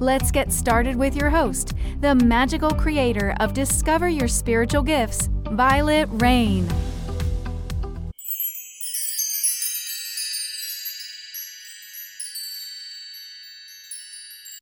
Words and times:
Let's 0.00 0.32
get 0.32 0.50
started 0.50 0.96
with 0.96 1.14
your 1.14 1.30
host, 1.30 1.74
the 2.00 2.16
magical 2.16 2.72
creator 2.72 3.32
of 3.38 3.54
Discover 3.54 4.08
Your 4.08 4.26
Spiritual 4.26 4.82
Gifts, 4.82 5.28
Vialet 5.44 6.20
Rayne. 6.20 6.68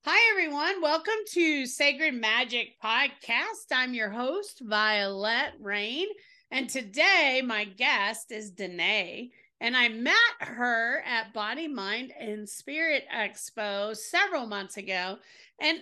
Hi, 0.05 0.31
everyone. 0.33 0.83
Welcome 0.83 1.15
to 1.29 1.65
Sacred 1.65 2.13
Magic 2.13 2.75
Podcast. 2.85 3.73
I'm 3.73 3.95
your 3.95 4.11
host, 4.11 4.63
Vialet 4.63 5.53
Rayne. 5.59 6.09
And 6.51 6.69
today, 6.69 7.41
my 7.43 7.65
guest 7.65 8.33
is 8.33 8.53
Denea. 8.53 9.31
And 9.63 9.77
I 9.77 9.89
met 9.89 10.15
her 10.41 11.05
at 11.07 11.33
Body, 11.33 11.69
Mind, 11.69 12.13
and 12.19 12.49
Spirit 12.49 13.05
Expo 13.15 13.97
several 13.97 14.45
months 14.45 14.77
ago. 14.77 15.19
And 15.61 15.79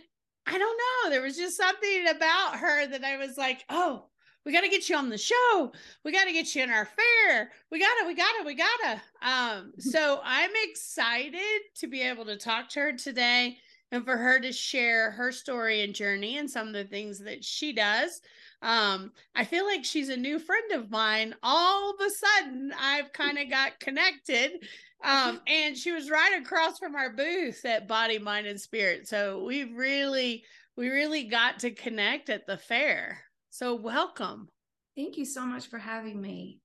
I 0.47 0.59
don't 0.59 0.79
know, 0.79 1.11
there 1.11 1.23
was 1.23 1.39
just 1.39 1.57
something 1.57 2.07
about 2.15 2.59
her 2.59 2.87
that 2.89 3.03
I 3.03 3.17
was 3.17 3.39
like, 3.39 3.65
oh, 3.71 4.05
we 4.45 4.53
got 4.53 4.61
to 4.61 4.69
get 4.69 4.91
you 4.91 4.97
on 4.97 5.09
the 5.09 5.17
show. 5.17 5.73
We 6.05 6.13
got 6.13 6.27
to 6.27 6.33
get 6.33 6.55
you 6.55 6.63
in 6.63 6.69
our 6.69 6.85
fair. 6.85 7.53
We 7.71 7.81
got 7.81 7.95
to, 8.03 8.07
we 8.07 8.15
got 8.15 8.33
to, 8.39 8.45
we 8.45 8.55
got 8.55 8.81
to. 8.85 9.27
Um, 9.27 9.73
so 9.79 10.21
I'm 10.25 10.51
excited 10.69 11.61
to 11.77 11.87
be 11.87 12.03
able 12.03 12.27
to 12.27 12.37
talk 12.37 12.69
to 12.71 12.81
her 12.81 12.93
today 12.93 13.57
and 13.93 14.05
for 14.05 14.17
her 14.17 14.39
to 14.41 14.53
share 14.53 15.11
her 15.11 15.33
story 15.33 15.83
and 15.83 15.95
journey 15.95 16.39
and 16.39 16.51
some 16.51 16.69
of 16.69 16.75
the 16.75 16.85
things 16.85 17.19
that 17.21 17.45
she 17.45 17.73
does. 17.73 18.21
Um, 18.63 19.13
I 19.35 19.45
feel 19.45 19.67
like 19.67 19.85
she's 19.85 20.11
a 20.11 20.17
new 20.17 20.39
friend 20.39 20.73
of 20.73 20.91
mine. 20.91 21.35
All 21.43 21.91
of 21.91 21.97
a 22.01 22.11
sudden, 22.11 22.73
I've 22.79 23.13
kind 23.13 23.39
of 23.39 23.51
got 23.51 23.81
connected. 23.81 24.65
Um, 25.03 25.41
and 25.47 25.77
she 25.77 25.93
was 25.93 26.11
right 26.11 26.41
across 26.41 26.79
from 26.79 26.95
our 26.95 27.11
booth 27.11 27.65
at 27.65 27.89
Body, 27.89 28.19
Mind, 28.19 28.47
and 28.47 28.61
Spirit. 28.61 29.09
So 29.09 29.45
we 29.45 29.65
really, 29.65 30.45
we 30.77 30.89
really 30.89 31.25
got 31.25 31.59
to 31.61 31.71
connect 31.71 32.31
at 32.31 32.47
the 32.47 32.59
fair. 32.59 33.23
So 33.51 33.75
welcome. 33.75 34.49
Thank 34.97 35.17
you 35.17 35.25
so 35.25 35.45
much 35.45 35.67
for 35.67 35.79
having 35.79 36.21
me. 36.21 36.61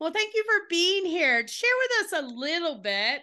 Well, 0.00 0.10
thank 0.10 0.34
you 0.34 0.42
for 0.44 0.66
being 0.68 1.04
here. 1.06 1.46
Share 1.46 1.70
with 1.78 2.12
us 2.12 2.24
a 2.24 2.26
little 2.26 2.78
bit 2.78 3.22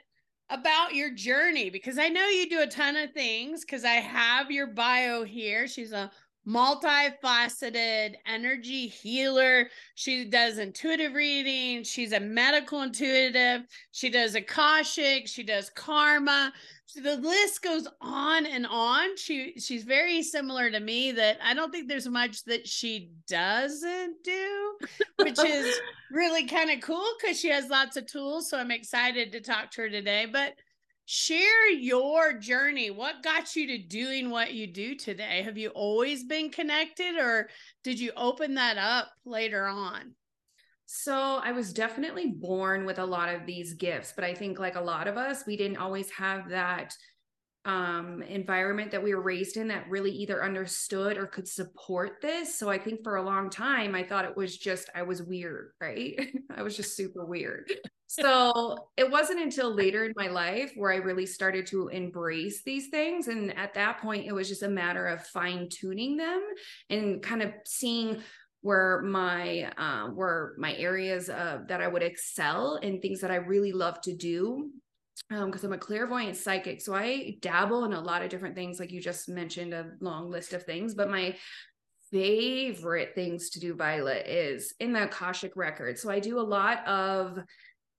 about 0.49 0.95
your 0.95 1.11
journey 1.13 1.69
because 1.69 1.97
I 1.97 2.09
know 2.09 2.27
you 2.27 2.49
do 2.49 2.61
a 2.61 2.67
ton 2.67 2.95
of 2.95 3.11
things 3.11 3.61
because 3.61 3.83
I 3.83 3.95
have 3.95 4.51
your 4.51 4.67
bio 4.67 5.23
here. 5.23 5.67
She's 5.67 5.91
a 5.91 6.11
multifaceted 6.47 8.15
energy 8.25 8.87
healer. 8.87 9.69
She 9.95 10.25
does 10.25 10.57
intuitive 10.57 11.13
reading. 11.13 11.83
She's 11.83 12.13
a 12.13 12.19
medical 12.19 12.81
intuitive. 12.81 13.61
She 13.91 14.09
does 14.09 14.35
Akashic. 14.35 15.27
She 15.27 15.43
does 15.43 15.69
karma. 15.69 16.51
So 16.85 17.01
the 17.01 17.17
list 17.17 17.61
goes 17.61 17.87
on 18.01 18.47
and 18.47 18.65
on. 18.65 19.15
She 19.15 19.53
she's 19.59 19.83
very 19.83 20.23
similar 20.23 20.71
to 20.71 20.79
me 20.79 21.11
that 21.11 21.37
I 21.43 21.53
don't 21.53 21.71
think 21.71 21.87
there's 21.87 22.07
much 22.07 22.43
that 22.45 22.67
she 22.67 23.11
doesn't 23.27 24.23
do, 24.23 24.77
which 25.17 25.37
is 25.37 25.79
really 26.11 26.47
kind 26.47 26.71
of 26.71 26.81
cool 26.81 27.05
because 27.19 27.39
she 27.39 27.49
has 27.49 27.69
lots 27.69 27.95
of 27.95 28.07
tools. 28.07 28.49
So 28.49 28.57
I'm 28.57 28.71
excited 28.71 29.31
to 29.33 29.41
talk 29.41 29.69
to 29.71 29.81
her 29.81 29.89
today. 29.89 30.25
But 30.25 30.53
share 31.11 31.71
your 31.71 32.33
journey. 32.33 32.91
What 32.91 33.23
got 33.23 33.55
you 33.55 33.65
to 33.65 33.79
doing 33.79 34.29
what 34.29 34.53
you 34.53 34.67
do 34.67 34.93
today? 34.93 35.41
Have 35.41 35.57
you 35.57 35.69
always 35.69 36.23
been 36.23 36.51
connected 36.51 37.17
or 37.17 37.49
did 37.83 37.99
you 37.99 38.11
open 38.15 38.53
that 38.53 38.77
up 38.77 39.09
later 39.25 39.65
on? 39.65 40.13
So 40.85 41.39
I 41.43 41.51
was 41.51 41.73
definitely 41.73 42.35
born 42.37 42.85
with 42.85 42.99
a 42.99 43.05
lot 43.05 43.33
of 43.33 43.47
these 43.47 43.73
gifts, 43.73 44.13
but 44.15 44.23
I 44.23 44.35
think 44.35 44.59
like 44.59 44.75
a 44.75 44.81
lot 44.81 45.07
of 45.07 45.17
us, 45.17 45.47
we 45.47 45.57
didn't 45.57 45.77
always 45.77 46.11
have 46.11 46.47
that 46.49 46.93
um 47.65 48.21
environment 48.23 48.91
that 48.91 49.03
we 49.03 49.13
were 49.13 49.21
raised 49.21 49.57
in 49.57 49.67
that 49.67 49.89
really 49.89 50.11
either 50.11 50.43
understood 50.43 51.17
or 51.17 51.25
could 51.25 51.47
support 51.47 52.21
this. 52.21 52.57
So 52.57 52.69
I 52.69 52.77
think 52.77 53.03
for 53.03 53.17
a 53.17 53.23
long 53.23 53.49
time 53.49 53.95
I 53.95 54.03
thought 54.03 54.25
it 54.25 54.37
was 54.37 54.57
just 54.57 54.89
I 54.95 55.03
was 55.03 55.21
weird, 55.21 55.71
right? 55.81 56.17
I 56.55 56.61
was 56.61 56.77
just 56.77 56.95
super 56.95 57.25
weird. 57.25 57.71
So 58.07 58.89
it 58.97 59.11
wasn't 59.11 59.41
until 59.41 59.71
later 59.73 60.03
in 60.05 60.13
my 60.15 60.27
life 60.27 60.71
where 60.75 60.91
I 60.91 60.95
really 60.95 61.27
started 61.27 61.67
to 61.67 61.89
embrace 61.89 62.63
these 62.63 62.87
things 62.87 63.27
and 63.27 63.55
at 63.55 63.75
that 63.75 63.99
point 64.01 64.25
it 64.25 64.33
was 64.33 64.47
just 64.47 64.63
a 64.63 64.69
matter 64.69 65.05
of 65.05 65.27
fine 65.27 65.67
tuning 65.69 66.17
them 66.17 66.41
and 66.89 67.21
kind 67.21 67.43
of 67.43 67.51
seeing 67.65 68.23
where 68.61 69.01
my 69.01 69.71
uh, 69.77 70.07
where 70.07 70.53
my 70.57 70.75
areas 70.75 71.29
uh, 71.29 71.59
that 71.67 71.81
I 71.81 71.87
would 71.87 72.03
excel 72.03 72.79
and 72.81 73.01
things 73.01 73.21
that 73.21 73.31
I 73.31 73.35
really 73.35 73.71
love 73.71 74.01
to 74.01 74.15
do 74.15 74.71
because 75.29 75.63
um, 75.63 75.71
I'm 75.71 75.73
a 75.73 75.77
clairvoyant 75.77 76.35
psychic. 76.35 76.81
So 76.81 76.95
I 76.95 77.37
dabble 77.41 77.85
in 77.85 77.93
a 77.93 78.01
lot 78.01 78.23
of 78.23 78.29
different 78.29 78.55
things, 78.55 78.79
like 78.79 78.91
you 78.91 78.99
just 78.99 79.29
mentioned, 79.29 79.73
a 79.73 79.91
long 80.01 80.29
list 80.29 80.53
of 80.53 80.63
things. 80.63 80.95
But 80.95 81.11
my 81.11 81.35
favorite 82.11 83.13
things 83.13 83.51
to 83.51 83.59
do, 83.59 83.75
Vialet, 83.75 84.23
is 84.25 84.73
in 84.79 84.91
the 84.91 85.03
Akashic 85.03 85.55
record. 85.55 85.99
So 85.99 86.09
I 86.09 86.19
do 86.19 86.39
a 86.39 86.41
lot 86.41 86.85
of 86.87 87.37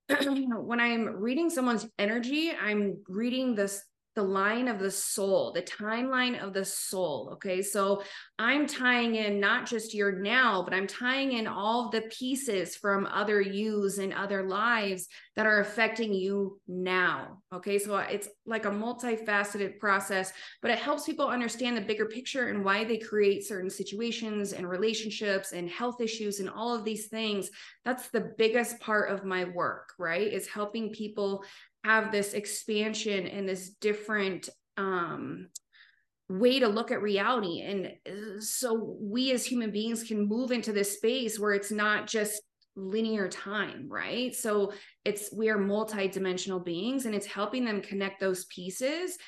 when 0.27 0.81
I'm 0.81 1.07
reading 1.07 1.51
someone's 1.51 1.87
energy, 1.99 2.53
I'm 2.61 2.99
reading 3.09 3.55
this 3.55 3.81
the 4.17 4.23
line 4.23 4.67
of 4.67 4.81
the 4.81 4.91
soul, 4.91 5.53
the 5.53 5.63
timeline 5.63 6.43
of 6.43 6.53
the 6.53 6.65
soul. 6.65 7.31
Okay. 7.35 7.63
So 7.63 8.03
I'm 8.39 8.67
tying 8.67 9.15
in 9.15 9.39
not 9.39 9.67
just 9.67 9.95
your 9.95 10.21
now, 10.21 10.63
but 10.63 10.75
I'm 10.75 10.87
tying 10.87 11.33
in 11.33 11.47
all 11.47 11.91
the 11.91 12.03
pieces 12.03 12.75
from 12.75 13.07
other 13.07 13.41
yous 13.41 13.99
and 13.99 14.13
other 14.13 14.43
lives 14.43 15.07
that 15.37 15.47
are 15.47 15.61
affecting 15.61 16.13
you 16.13 16.61
now. 16.67 17.39
Okay. 17.55 17.79
So 17.79 17.99
it's 17.99 18.29
like 18.47 18.65
a 18.65 18.71
multifaceted 18.71 19.79
process, 19.79 20.33
but 20.61 20.73
it 20.73 20.79
helps 20.79 21.07
people 21.07 21.29
understand 21.29 21.77
the 21.77 21.83
bigger 21.83 22.07
picture 22.07 22.49
and 22.49 22.65
why 22.65 22.85
they 22.85 22.99
create 22.99 23.47
certain 23.47 23.71
situations 23.71 24.53
and 24.53 24.69
relationships 24.69 25.53
and 25.53 25.71
health 25.71 26.01
issues 26.01 26.41
and 26.41 26.51
all 26.51 26.75
of 26.75 26.85
these 26.85 27.07
things. 27.07 27.49
That's 27.85 28.09
the 28.09 28.33
biggest 28.37 28.81
part 28.81 29.11
of 29.11 29.25
my 29.25 29.45
work, 29.45 29.93
right? 29.99 30.33
Is 30.33 30.49
helping 30.49 30.91
people 30.91 31.45
have 31.85 32.13
this 32.13 32.35
expansion 32.35 33.27
and 33.27 33.49
this 33.49 33.71
different 33.71 34.49
um 34.77 35.49
way 36.29 36.61
to 36.61 36.69
look 36.69 36.93
at 36.93 37.03
reality. 37.03 37.61
And 37.63 37.93
uh, 38.07 38.41
so 38.41 38.97
we 39.01 39.33
as 39.33 39.45
human 39.45 39.73
beings 39.73 40.05
can 40.05 40.29
move 40.29 40.53
into 40.53 40.73
this 40.73 40.95
space 40.97 41.41
where 41.41 41.53
it's 41.53 41.73
not 41.73 42.07
just 42.07 42.41
linear 42.77 43.29
time 43.29 43.87
right? 43.89 44.35
So 44.35 44.73
it's 45.05 45.33
we 45.33 45.49
are 45.49 45.59
multi-dimensional 45.59 46.61
beings 46.61 47.07
and 47.07 47.15
it's 47.15 47.27
helping 47.27 47.65
them 47.65 47.83
connect 47.83 48.21
those 48.21 48.45
pieces 48.45 49.19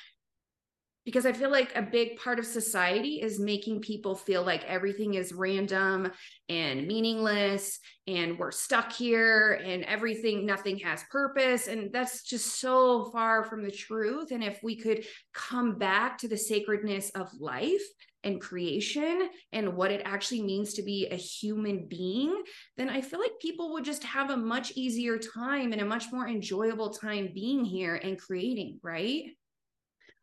because 1.05 1.27
I 1.27 1.33
feel 1.33 1.51
like 1.51 1.75
a 1.75 1.83
big 1.83 2.17
part 2.17 2.39
of 2.39 2.47
society 2.47 3.21
is 3.21 3.41
making 3.41 3.81
people 3.81 4.15
feel 4.15 4.45
like 4.45 4.65
everything 4.65 5.15
is 5.15 5.33
random 5.33 6.13
and 6.49 6.87
meaningless 6.87 7.81
and 8.07 8.39
we're 8.39 8.53
stuck 8.53 8.93
here 8.93 9.61
and 9.65 9.85
everything, 9.85 10.47
nothing 10.47 10.79
has 10.79 11.03
purpose. 11.11 11.67
And 11.67 11.93
that's 11.93 12.23
just 12.23 12.61
so 12.61 13.11
far 13.11 13.45
from 13.45 13.65
the 13.65 13.71
truth. 13.71 14.31
And 14.31 14.45
if 14.45 14.61
we 14.63 14.77
could 14.77 15.05
come 15.35 15.77
back 15.77 16.19
to 16.19 16.29
the 16.29 16.37
sacredness 16.37 17.11
of 17.11 17.29
life 17.39 17.83
and 18.25 18.41
creation 18.41 19.29
and 19.53 19.75
what 19.75 19.91
it 19.91 20.03
actually 20.05 20.43
means 20.43 20.75
to 20.75 20.83
be 20.83 21.09
a 21.09 21.17
human 21.17 21.87
being, 21.89 22.43
then 22.77 22.89
I 22.89 23.01
feel 23.01 23.19
like 23.19 23.33
people 23.41 23.72
would 23.72 23.84
just 23.84 24.05
have 24.05 24.31
a 24.31 24.37
much 24.37 24.72
easier 24.77 25.19
time 25.19 25.72
and 25.72 25.81
a 25.81 25.87
much 25.87 26.13
more 26.13 26.28
enjoyable 26.28 26.91
time 26.91 27.31
being 27.34 27.65
here 27.65 27.97
and 27.97 28.21
creating, 28.21 28.78
right? 28.84 29.25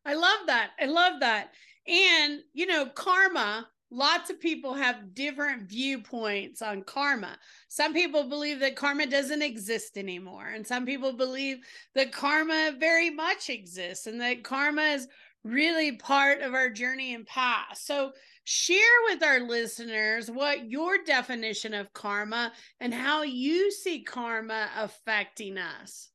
I 0.05 0.13
love 0.13 0.47
that. 0.47 0.71
I 0.79 0.85
love 0.85 1.19
that. 1.19 1.51
And, 1.87 2.39
you 2.53 2.65
know, 2.65 2.85
karma, 2.87 3.67
lots 3.91 4.29
of 4.29 4.39
people 4.39 4.73
have 4.73 5.13
different 5.13 5.63
viewpoints 5.69 6.61
on 6.61 6.83
karma. 6.83 7.37
Some 7.67 7.93
people 7.93 8.29
believe 8.29 8.59
that 8.59 8.75
karma 8.75 9.07
doesn't 9.07 9.41
exist 9.41 9.97
anymore. 9.97 10.47
And 10.47 10.65
some 10.65 10.85
people 10.85 11.13
believe 11.13 11.57
that 11.95 12.11
karma 12.11 12.75
very 12.79 13.09
much 13.09 13.49
exists 13.49 14.07
and 14.07 14.21
that 14.21 14.43
karma 14.43 14.81
is 14.81 15.07
really 15.43 15.93
part 15.93 16.41
of 16.41 16.53
our 16.53 16.69
journey 16.69 17.13
and 17.13 17.25
past. 17.25 17.85
So, 17.85 18.11
share 18.43 18.79
with 19.05 19.21
our 19.21 19.41
listeners 19.41 20.29
what 20.31 20.71
your 20.71 21.03
definition 21.03 21.73
of 21.75 21.93
karma 21.93 22.51
and 22.79 22.91
how 22.91 23.21
you 23.21 23.71
see 23.71 24.01
karma 24.03 24.69
affecting 24.75 25.57
us. 25.57 26.09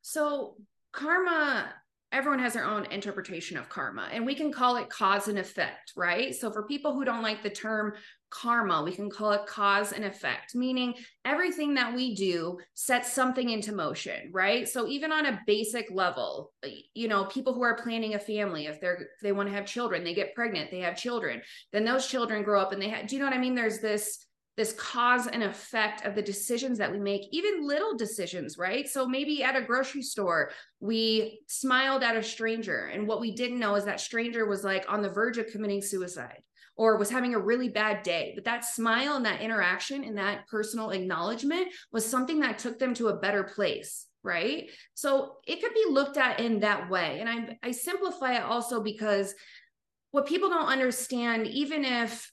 So, 0.00 0.56
karma 0.92 1.68
everyone 2.12 2.38
has 2.38 2.52
their 2.52 2.64
own 2.64 2.86
interpretation 2.86 3.56
of 3.56 3.68
karma 3.68 4.08
and 4.12 4.24
we 4.24 4.34
can 4.34 4.52
call 4.52 4.76
it 4.76 4.88
cause 4.88 5.28
and 5.28 5.38
effect 5.38 5.92
right 5.96 6.34
so 6.34 6.50
for 6.50 6.62
people 6.62 6.94
who 6.94 7.04
don't 7.04 7.22
like 7.22 7.42
the 7.42 7.50
term 7.50 7.92
karma. 8.30 8.82
We 8.82 8.92
can 8.92 9.08
call 9.08 9.32
it 9.32 9.46
cause 9.46 9.92
and 9.92 10.04
effect, 10.04 10.54
meaning 10.54 10.94
everything 11.24 11.74
that 11.74 11.94
we 11.94 12.14
do 12.14 12.58
sets 12.74 13.12
something 13.12 13.50
into 13.50 13.74
motion, 13.74 14.30
right? 14.32 14.68
So 14.68 14.86
even 14.88 15.12
on 15.12 15.26
a 15.26 15.40
basic 15.46 15.90
level, 15.90 16.52
you 16.94 17.08
know, 17.08 17.24
people 17.26 17.54
who 17.54 17.62
are 17.62 17.76
planning 17.76 18.14
a 18.14 18.18
family, 18.18 18.66
if 18.66 18.80
they're 18.80 19.08
they 19.22 19.32
want 19.32 19.48
to 19.48 19.54
have 19.54 19.66
children, 19.66 20.04
they 20.04 20.14
get 20.14 20.34
pregnant, 20.34 20.70
they 20.70 20.80
have 20.80 20.96
children, 20.96 21.40
then 21.72 21.84
those 21.84 22.06
children 22.06 22.42
grow 22.42 22.60
up 22.60 22.72
and 22.72 22.82
they 22.82 22.88
have, 22.88 23.06
do 23.06 23.16
you 23.16 23.20
know 23.20 23.26
what 23.26 23.36
I 23.36 23.40
mean? 23.40 23.54
There's 23.54 23.80
this 23.80 24.25
this 24.56 24.72
cause 24.72 25.26
and 25.26 25.42
effect 25.42 26.04
of 26.06 26.14
the 26.14 26.22
decisions 26.22 26.78
that 26.78 26.90
we 26.90 26.98
make, 26.98 27.28
even 27.30 27.66
little 27.66 27.96
decisions, 27.96 28.56
right? 28.56 28.88
So 28.88 29.06
maybe 29.06 29.42
at 29.42 29.56
a 29.56 29.62
grocery 29.62 30.02
store, 30.02 30.50
we 30.80 31.40
smiled 31.46 32.02
at 32.02 32.16
a 32.16 32.22
stranger, 32.22 32.86
and 32.86 33.06
what 33.06 33.20
we 33.20 33.34
didn't 33.34 33.58
know 33.58 33.74
is 33.74 33.84
that 33.84 34.00
stranger 34.00 34.46
was 34.46 34.64
like 34.64 34.84
on 34.88 35.02
the 35.02 35.10
verge 35.10 35.38
of 35.38 35.48
committing 35.48 35.82
suicide 35.82 36.42
or 36.76 36.98
was 36.98 37.10
having 37.10 37.34
a 37.34 37.38
really 37.38 37.68
bad 37.68 38.02
day. 38.02 38.32
But 38.34 38.44
that 38.44 38.64
smile 38.64 39.16
and 39.16 39.24
that 39.24 39.40
interaction 39.40 40.04
and 40.04 40.18
that 40.18 40.46
personal 40.46 40.90
acknowledgement 40.90 41.68
was 41.90 42.06
something 42.06 42.40
that 42.40 42.58
took 42.58 42.78
them 42.78 42.94
to 42.94 43.08
a 43.08 43.16
better 43.16 43.44
place. 43.44 44.06
Right. 44.22 44.70
So 44.94 45.36
it 45.46 45.62
could 45.62 45.72
be 45.72 45.86
looked 45.88 46.16
at 46.16 46.40
in 46.40 46.60
that 46.60 46.90
way. 46.90 47.20
And 47.20 47.28
I, 47.28 47.58
I 47.62 47.70
simplify 47.70 48.34
it 48.34 48.42
also 48.42 48.82
because 48.82 49.34
what 50.10 50.26
people 50.26 50.48
don't 50.48 50.66
understand, 50.66 51.46
even 51.46 51.84
if 51.84 52.30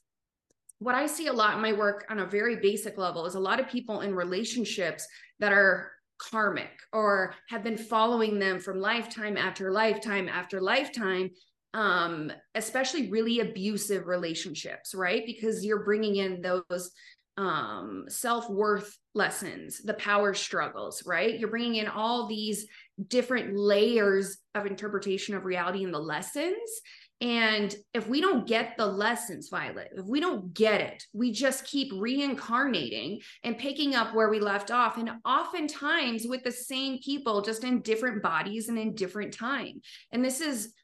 what 0.78 0.94
I 0.94 1.06
see 1.06 1.28
a 1.28 1.32
lot 1.32 1.54
in 1.54 1.62
my 1.62 1.72
work 1.72 2.06
on 2.10 2.18
a 2.18 2.26
very 2.26 2.56
basic 2.56 2.98
level 2.98 3.26
is 3.26 3.34
a 3.34 3.40
lot 3.40 3.60
of 3.60 3.68
people 3.68 4.00
in 4.00 4.14
relationships 4.14 5.06
that 5.40 5.52
are 5.52 5.92
karmic 6.18 6.70
or 6.92 7.34
have 7.48 7.64
been 7.64 7.76
following 7.76 8.38
them 8.38 8.60
from 8.60 8.80
lifetime 8.80 9.36
after 9.36 9.72
lifetime 9.72 10.28
after 10.28 10.60
lifetime 10.60 11.30
um, 11.74 12.30
especially 12.54 13.10
really 13.10 13.40
abusive 13.40 14.06
relationships, 14.06 14.94
right? 14.94 15.26
Because 15.26 15.64
you're 15.64 15.84
bringing 15.84 16.16
in 16.16 16.40
those 16.40 16.92
um, 17.36 18.04
self 18.06 18.48
worth 18.48 18.96
lessons, 19.12 19.82
the 19.82 19.94
power 19.94 20.34
struggles, 20.34 21.02
right? 21.04 21.38
You're 21.38 21.50
bringing 21.50 21.74
in 21.74 21.88
all 21.88 22.28
these 22.28 22.66
different 23.08 23.56
layers 23.56 24.38
of 24.54 24.66
interpretation 24.66 25.34
of 25.34 25.44
reality 25.44 25.82
in 25.82 25.90
the 25.90 25.98
lessons. 25.98 26.80
And 27.20 27.74
if 27.94 28.08
we 28.08 28.20
don't 28.20 28.46
get 28.46 28.76
the 28.76 28.86
lessons, 28.86 29.48
Vialet, 29.48 29.88
if 29.96 30.04
we 30.04 30.20
don't 30.20 30.52
get 30.52 30.80
it, 30.80 31.04
we 31.12 31.32
just 31.32 31.64
keep 31.64 31.92
reincarnating 31.94 33.20
and 33.44 33.56
picking 33.56 33.94
up 33.94 34.14
where 34.14 34.28
we 34.28 34.40
left 34.40 34.70
off. 34.70 34.98
And 34.98 35.10
oftentimes 35.24 36.26
with 36.26 36.42
the 36.42 36.52
same 36.52 36.98
people, 36.98 37.40
just 37.40 37.64
in 37.64 37.80
different 37.82 38.22
bodies 38.22 38.68
and 38.68 38.78
in 38.78 38.94
different 38.94 39.32
time. 39.32 39.80
And 40.12 40.24
this 40.24 40.40
is 40.40 40.74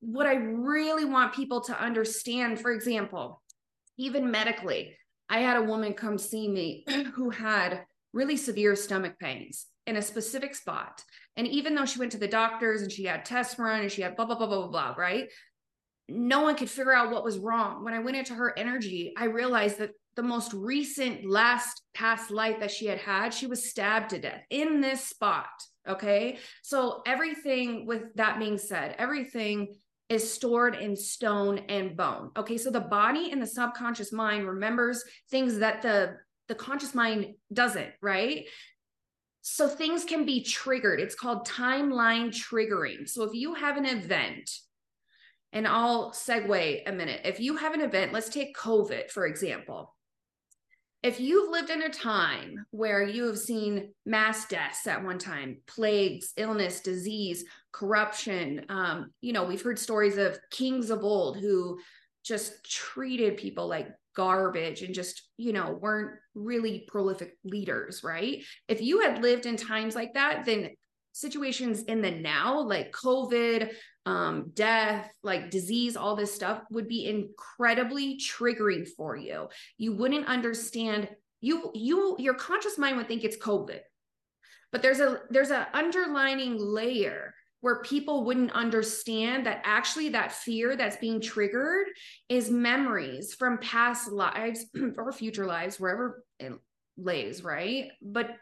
what 0.00 0.26
I 0.26 0.34
really 0.34 1.04
want 1.04 1.34
people 1.34 1.60
to 1.62 1.80
understand, 1.80 2.60
for 2.60 2.72
example, 2.72 3.42
even 3.98 4.30
medically, 4.30 4.96
I 5.28 5.40
had 5.40 5.56
a 5.56 5.62
woman 5.62 5.94
come 5.94 6.18
see 6.18 6.48
me 6.48 6.84
who 7.14 7.30
had 7.30 7.84
really 8.12 8.36
severe 8.36 8.74
stomach 8.76 9.18
pains 9.18 9.66
in 9.86 9.96
a 9.96 10.02
specific 10.02 10.54
spot. 10.54 11.02
And 11.36 11.46
even 11.46 11.74
though 11.74 11.84
she 11.84 11.98
went 11.98 12.12
to 12.12 12.18
the 12.18 12.28
doctors 12.28 12.82
and 12.82 12.90
she 12.90 13.04
had 13.04 13.24
tests 13.24 13.58
run 13.58 13.82
and 13.82 13.92
she 13.92 14.02
had 14.02 14.16
blah, 14.16 14.24
blah, 14.24 14.36
blah, 14.36 14.46
blah, 14.46 14.58
blah, 14.58 14.68
blah, 14.68 14.94
right? 14.96 15.28
No 16.08 16.42
one 16.42 16.56
could 16.56 16.70
figure 16.70 16.94
out 16.94 17.10
what 17.10 17.24
was 17.24 17.38
wrong. 17.38 17.84
When 17.84 17.94
I 17.94 17.98
went 17.98 18.16
into 18.16 18.34
her 18.34 18.56
energy, 18.58 19.12
I 19.16 19.24
realized 19.24 19.78
that 19.78 19.90
the 20.14 20.22
most 20.22 20.52
recent 20.54 21.28
last 21.28 21.82
past 21.94 22.30
life 22.30 22.60
that 22.60 22.70
she 22.70 22.86
had 22.86 22.98
had, 22.98 23.34
she 23.34 23.46
was 23.46 23.68
stabbed 23.68 24.10
to 24.10 24.18
death 24.18 24.42
in 24.50 24.80
this 24.80 25.04
spot. 25.04 25.46
Okay. 25.86 26.38
So, 26.62 27.02
everything 27.06 27.86
with 27.86 28.14
that 28.14 28.38
being 28.38 28.58
said, 28.58 28.94
everything 28.98 29.74
is 30.08 30.32
stored 30.32 30.76
in 30.76 30.96
stone 30.96 31.58
and 31.68 31.96
bone. 31.96 32.30
Okay, 32.36 32.58
so 32.58 32.70
the 32.70 32.80
body 32.80 33.30
and 33.32 33.42
the 33.42 33.46
subconscious 33.46 34.12
mind 34.12 34.46
remembers 34.46 35.02
things 35.30 35.58
that 35.58 35.82
the 35.82 36.16
the 36.48 36.54
conscious 36.54 36.94
mind 36.94 37.34
doesn't, 37.52 37.90
right? 38.00 38.46
So 39.48 39.68
things 39.68 40.04
can 40.04 40.24
be 40.24 40.42
triggered. 40.42 41.00
It's 41.00 41.14
called 41.14 41.46
timeline 41.46 42.28
triggering. 42.28 43.08
So 43.08 43.22
if 43.22 43.32
you 43.32 43.54
have 43.54 43.76
an 43.76 43.86
event, 43.86 44.50
and 45.52 45.66
I'll 45.66 46.10
segue 46.10 46.82
a 46.86 46.92
minute. 46.92 47.20
If 47.24 47.40
you 47.40 47.56
have 47.56 47.72
an 47.72 47.80
event, 47.80 48.12
let's 48.12 48.28
take 48.28 48.56
COVID, 48.56 49.10
for 49.10 49.26
example 49.26 49.96
if 51.06 51.20
you've 51.20 51.50
lived 51.50 51.70
in 51.70 51.82
a 51.82 51.88
time 51.88 52.66
where 52.72 53.00
you 53.00 53.26
have 53.26 53.38
seen 53.38 53.92
mass 54.04 54.48
deaths 54.48 54.88
at 54.88 55.04
one 55.04 55.18
time, 55.18 55.58
plagues, 55.68 56.32
illness, 56.36 56.80
disease, 56.80 57.44
corruption, 57.70 58.66
um, 58.68 59.12
you 59.20 59.32
know, 59.32 59.44
we've 59.44 59.62
heard 59.62 59.78
stories 59.78 60.16
of 60.16 60.36
kings 60.50 60.90
of 60.90 61.04
old 61.04 61.36
who 61.36 61.78
just 62.24 62.68
treated 62.68 63.36
people 63.36 63.68
like 63.68 63.88
garbage 64.16 64.82
and 64.82 64.94
just, 64.94 65.22
you 65.36 65.52
know, 65.52 65.78
weren't 65.80 66.18
really 66.34 66.84
prolific 66.88 67.36
leaders, 67.44 68.02
right? 68.02 68.42
If 68.66 68.80
you 68.80 69.00
had 69.00 69.22
lived 69.22 69.46
in 69.46 69.56
times 69.56 69.94
like 69.94 70.14
that, 70.14 70.44
then 70.46 70.70
situations 71.12 71.82
in 71.84 72.00
the 72.02 72.10
now, 72.10 72.60
like 72.60 72.92
COVID, 72.92 73.70
um, 74.06 74.50
death, 74.54 75.10
like 75.22 75.50
disease, 75.50 75.96
all 75.96 76.16
this 76.16 76.34
stuff 76.34 76.62
would 76.70 76.88
be 76.88 77.06
incredibly 77.06 78.18
triggering 78.18 78.88
for 78.96 79.16
you. 79.16 79.48
You 79.78 79.92
wouldn't 79.92 80.26
understand. 80.26 81.08
You, 81.40 81.70
you, 81.74 82.16
your 82.18 82.34
conscious 82.34 82.78
mind 82.78 82.96
would 82.96 83.08
think 83.08 83.22
it's 83.22 83.36
COVID, 83.36 83.80
but 84.72 84.82
there's 84.82 85.00
a 85.00 85.20
there's 85.30 85.50
an 85.50 85.66
underlining 85.74 86.56
layer 86.58 87.34
where 87.60 87.82
people 87.82 88.24
wouldn't 88.24 88.52
understand 88.52 89.46
that 89.46 89.62
actually 89.64 90.10
that 90.10 90.32
fear 90.32 90.76
that's 90.76 90.96
being 90.96 91.20
triggered 91.20 91.86
is 92.28 92.50
memories 92.50 93.34
from 93.34 93.58
past 93.58 94.10
lives 94.10 94.66
or 94.96 95.12
future 95.12 95.46
lives, 95.46 95.80
wherever 95.80 96.22
it 96.38 96.52
lays, 96.96 97.42
right? 97.42 97.90
But 98.02 98.36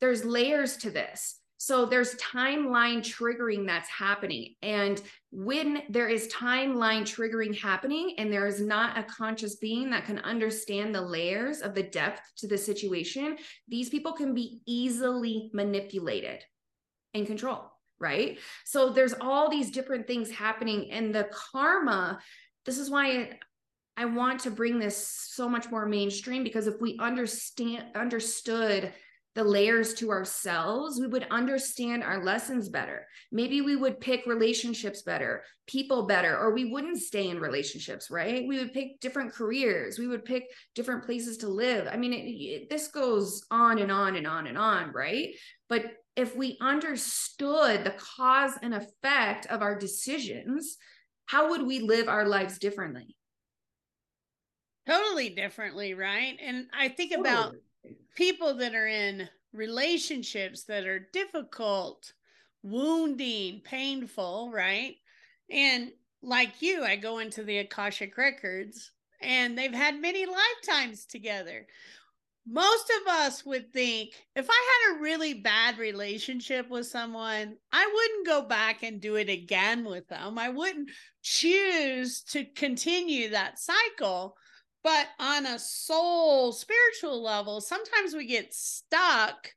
there's 0.00 0.24
layers 0.24 0.76
to 0.78 0.90
this. 0.90 1.40
So 1.58 1.86
there's 1.86 2.14
timeline 2.16 2.98
triggering 2.98 3.66
that's 3.66 3.88
happening. 3.88 4.54
And 4.62 5.00
when 5.30 5.82
there 5.88 6.08
is 6.08 6.28
timeline 6.28 7.02
triggering 7.02 7.58
happening 7.58 8.14
and 8.18 8.30
there 8.30 8.46
is 8.46 8.60
not 8.60 8.98
a 8.98 9.02
conscious 9.02 9.56
being 9.56 9.90
that 9.90 10.04
can 10.04 10.18
understand 10.18 10.94
the 10.94 11.00
layers 11.00 11.62
of 11.62 11.74
the 11.74 11.82
depth 11.82 12.20
to 12.38 12.46
the 12.46 12.58
situation, 12.58 13.38
these 13.68 13.88
people 13.88 14.12
can 14.12 14.34
be 14.34 14.60
easily 14.66 15.50
manipulated 15.54 16.44
and 17.14 17.26
control, 17.26 17.64
right? 17.98 18.38
So 18.64 18.90
there's 18.90 19.14
all 19.20 19.50
these 19.50 19.70
different 19.70 20.06
things 20.06 20.30
happening 20.30 20.90
and 20.90 21.14
the 21.14 21.28
karma 21.32 22.18
this 22.66 22.78
is 22.78 22.90
why 22.90 23.38
I 23.96 24.04
want 24.04 24.40
to 24.40 24.50
bring 24.50 24.78
this 24.78 24.96
so 25.30 25.48
much 25.48 25.70
more 25.70 25.86
mainstream 25.86 26.44
because 26.44 26.66
if 26.66 26.80
we 26.80 26.98
understand 26.98 27.84
understood 27.94 28.92
the 29.34 29.44
layers 29.44 29.92
to 29.92 30.10
ourselves, 30.10 30.98
we 30.98 31.06
would 31.06 31.26
understand 31.30 32.02
our 32.02 32.24
lessons 32.24 32.70
better. 32.70 33.06
Maybe 33.30 33.60
we 33.60 33.76
would 33.76 34.00
pick 34.00 34.24
relationships 34.24 35.02
better, 35.02 35.44
people 35.66 36.06
better, 36.06 36.38
or 36.38 36.54
we 36.54 36.72
wouldn't 36.72 37.02
stay 37.02 37.28
in 37.28 37.38
relationships, 37.38 38.10
right? 38.10 38.48
We 38.48 38.58
would 38.58 38.72
pick 38.72 38.98
different 39.00 39.34
careers, 39.34 39.98
we 39.98 40.08
would 40.08 40.24
pick 40.24 40.44
different 40.74 41.04
places 41.04 41.36
to 41.38 41.48
live. 41.48 41.86
I 41.86 41.98
mean, 41.98 42.14
it, 42.14 42.24
it, 42.24 42.70
this 42.70 42.88
goes 42.88 43.44
on 43.50 43.78
and 43.78 43.92
on 43.92 44.16
and 44.16 44.26
on 44.26 44.46
and 44.46 44.56
on, 44.56 44.90
right? 44.92 45.34
But 45.68 45.84
if 46.16 46.34
we 46.34 46.56
understood 46.60 47.84
the 47.84 47.94
cause 47.98 48.52
and 48.62 48.74
effect 48.74 49.46
of 49.46 49.60
our 49.62 49.78
decisions, 49.78 50.78
how 51.26 51.50
would 51.50 51.66
we 51.66 51.80
live 51.80 52.08
our 52.08 52.26
lives 52.26 52.58
differently? 52.58 53.16
Totally 54.86 55.30
differently, 55.30 55.94
right? 55.94 56.38
And 56.40 56.66
I 56.76 56.88
think 56.88 57.12
totally. 57.12 57.28
about 57.28 57.54
people 58.16 58.54
that 58.54 58.74
are 58.74 58.86
in 58.86 59.28
relationships 59.52 60.64
that 60.64 60.86
are 60.86 61.08
difficult, 61.12 62.12
wounding, 62.62 63.60
painful, 63.64 64.50
right? 64.52 64.94
And 65.50 65.90
like 66.22 66.62
you, 66.62 66.82
I 66.82 66.96
go 66.96 67.18
into 67.18 67.42
the 67.42 67.58
Akashic 67.58 68.16
records 68.16 68.92
and 69.20 69.56
they've 69.56 69.72
had 69.72 70.00
many 70.00 70.26
lifetimes 70.26 71.04
together. 71.04 71.66
Most 72.48 72.92
of 73.00 73.12
us 73.12 73.44
would 73.44 73.72
think 73.72 74.10
if 74.36 74.46
I 74.48 74.88
had 74.88 74.96
a 74.96 75.02
really 75.02 75.34
bad 75.34 75.78
relationship 75.78 76.68
with 76.70 76.86
someone, 76.86 77.56
I 77.72 77.90
wouldn't 77.92 78.26
go 78.26 78.42
back 78.42 78.82
and 78.82 79.00
do 79.00 79.16
it 79.16 79.28
again 79.28 79.84
with 79.84 80.06
them. 80.08 80.38
I 80.38 80.50
wouldn't 80.50 80.90
choose 81.22 82.22
to 82.30 82.44
continue 82.44 83.30
that 83.30 83.58
cycle 83.58 84.36
but 84.86 85.08
on 85.18 85.46
a 85.46 85.58
soul 85.58 86.52
spiritual 86.52 87.20
level, 87.20 87.60
sometimes 87.60 88.14
we 88.14 88.24
get 88.24 88.54
stuck 88.54 89.52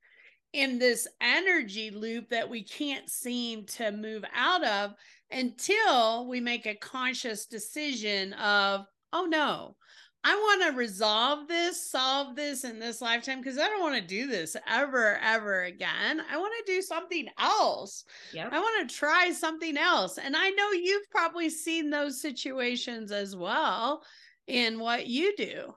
in 0.53 0.79
this 0.79 1.07
energy 1.21 1.91
loop 1.91 2.29
that 2.29 2.49
we 2.49 2.63
can't 2.63 3.07
seem 3.07 3.67
to 3.67 3.91
move 3.91 4.25
out 4.33 4.65
of 4.65 4.95
until 5.29 6.27
we 6.27 6.39
make 6.39 6.65
a 6.65 6.73
conscious 6.73 7.45
decision 7.45 8.33
of, 8.33 8.87
oh 9.13 9.25
no, 9.25 9.75
I 10.23 10.35
want 10.35 10.63
to 10.63 10.77
resolve 10.77 11.47
this, 11.47 11.89
solve 11.89 12.35
this 12.35 12.65
in 12.65 12.77
this 12.77 13.01
lifetime 13.01 13.39
because 13.39 13.57
I 13.57 13.67
don't 13.67 13.81
want 13.81 13.95
to 13.95 14.01
do 14.01 14.27
this 14.27 14.57
ever, 14.67 15.17
ever 15.23 15.63
again. 15.63 16.21
I 16.29 16.37
want 16.37 16.53
to 16.57 16.73
do 16.73 16.81
something 16.81 17.27
else. 17.37 18.03
Yep. 18.33 18.49
I 18.51 18.59
want 18.59 18.89
to 18.89 18.95
try 18.95 19.31
something 19.31 19.77
else. 19.77 20.17
And 20.17 20.35
I 20.35 20.49
know 20.49 20.71
you've 20.71 21.09
probably 21.09 21.49
seen 21.49 21.89
those 21.89 22.21
situations 22.21 23.11
as 23.13 23.35
well 23.35 24.03
in 24.47 24.79
what 24.79 25.07
you 25.07 25.33
do. 25.37 25.73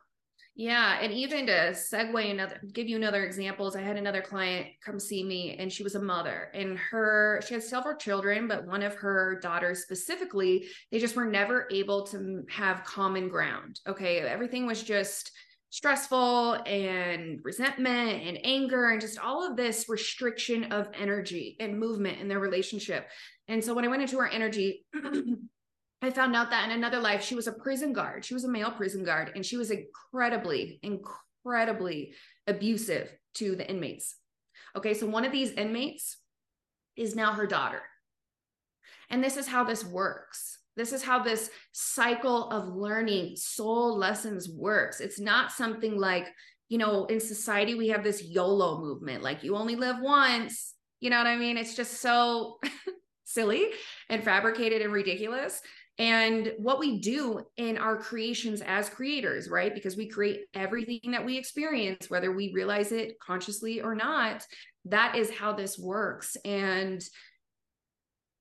Yeah. 0.54 0.98
And 1.00 1.12
even 1.12 1.46
to 1.46 1.70
segue 1.70 2.30
another, 2.30 2.60
give 2.72 2.86
you 2.86 2.96
another 2.96 3.24
examples, 3.24 3.74
I 3.74 3.80
had 3.80 3.96
another 3.96 4.20
client 4.20 4.66
come 4.84 5.00
see 5.00 5.24
me 5.24 5.56
and 5.58 5.72
she 5.72 5.82
was 5.82 5.94
a 5.94 6.02
mother 6.02 6.50
and 6.52 6.78
her, 6.78 7.40
she 7.46 7.54
had 7.54 7.62
several 7.62 7.96
children, 7.96 8.48
but 8.48 8.66
one 8.66 8.82
of 8.82 8.94
her 8.96 9.40
daughters 9.40 9.82
specifically, 9.82 10.66
they 10.90 10.98
just 10.98 11.16
were 11.16 11.24
never 11.24 11.66
able 11.70 12.06
to 12.08 12.44
have 12.50 12.84
common 12.84 13.28
ground. 13.28 13.80
Okay. 13.86 14.18
Everything 14.18 14.66
was 14.66 14.82
just, 14.82 15.32
stressful 15.72 16.52
and 16.66 17.40
resentment 17.44 18.22
and 18.22 18.38
anger 18.44 18.90
and 18.90 19.00
just 19.00 19.18
all 19.18 19.50
of 19.50 19.56
this 19.56 19.88
restriction 19.88 20.64
of 20.64 20.86
energy 20.92 21.56
and 21.60 21.78
movement 21.78 22.20
in 22.20 22.28
their 22.28 22.38
relationship. 22.38 23.08
And 23.48 23.64
so 23.64 23.72
when 23.72 23.86
I 23.86 23.88
went 23.88 24.02
into 24.02 24.18
her 24.18 24.28
energy, 24.28 24.84
I 26.02 26.10
found 26.10 26.34
out 26.34 26.50
that 26.50 26.64
in 26.64 26.76
another 26.76 26.98
life, 26.98 27.22
she 27.22 27.36
was 27.36 27.46
a 27.46 27.52
prison 27.52 27.92
guard. 27.92 28.24
She 28.24 28.34
was 28.34 28.42
a 28.42 28.48
male 28.48 28.72
prison 28.72 29.04
guard, 29.04 29.30
and 29.36 29.46
she 29.46 29.56
was 29.56 29.70
incredibly, 29.70 30.80
incredibly 30.82 32.14
abusive 32.48 33.08
to 33.34 33.54
the 33.54 33.68
inmates. 33.68 34.16
Okay, 34.76 34.94
so 34.94 35.06
one 35.06 35.24
of 35.24 35.30
these 35.30 35.52
inmates 35.52 36.18
is 36.96 37.14
now 37.14 37.32
her 37.34 37.46
daughter. 37.46 37.82
And 39.10 39.22
this 39.22 39.36
is 39.36 39.46
how 39.46 39.62
this 39.62 39.84
works. 39.84 40.58
This 40.74 40.92
is 40.92 41.04
how 41.04 41.22
this 41.22 41.50
cycle 41.72 42.50
of 42.50 42.74
learning 42.74 43.36
soul 43.36 43.96
lessons 43.96 44.48
works. 44.48 45.00
It's 45.00 45.20
not 45.20 45.52
something 45.52 45.98
like, 45.98 46.26
you 46.68 46.78
know, 46.78 47.04
in 47.04 47.20
society, 47.20 47.74
we 47.74 47.88
have 47.88 48.02
this 48.02 48.24
YOLO 48.24 48.80
movement, 48.80 49.22
like 49.22 49.44
you 49.44 49.54
only 49.54 49.76
live 49.76 49.96
once. 50.00 50.74
You 51.00 51.10
know 51.10 51.18
what 51.18 51.26
I 51.26 51.36
mean? 51.36 51.58
It's 51.58 51.76
just 51.76 52.00
so 52.00 52.58
silly 53.24 53.66
and 54.08 54.24
fabricated 54.24 54.82
and 54.82 54.92
ridiculous. 54.92 55.60
And 55.98 56.54
what 56.58 56.78
we 56.78 57.00
do 57.00 57.42
in 57.56 57.76
our 57.76 57.96
creations 57.96 58.62
as 58.62 58.88
creators, 58.88 59.48
right? 59.48 59.74
Because 59.74 59.96
we 59.96 60.08
create 60.08 60.46
everything 60.54 61.12
that 61.12 61.24
we 61.24 61.36
experience, 61.36 62.08
whether 62.08 62.32
we 62.32 62.52
realize 62.54 62.92
it 62.92 63.18
consciously 63.20 63.82
or 63.82 63.94
not, 63.94 64.44
that 64.86 65.16
is 65.16 65.30
how 65.30 65.52
this 65.52 65.78
works. 65.78 66.36
And 66.44 67.02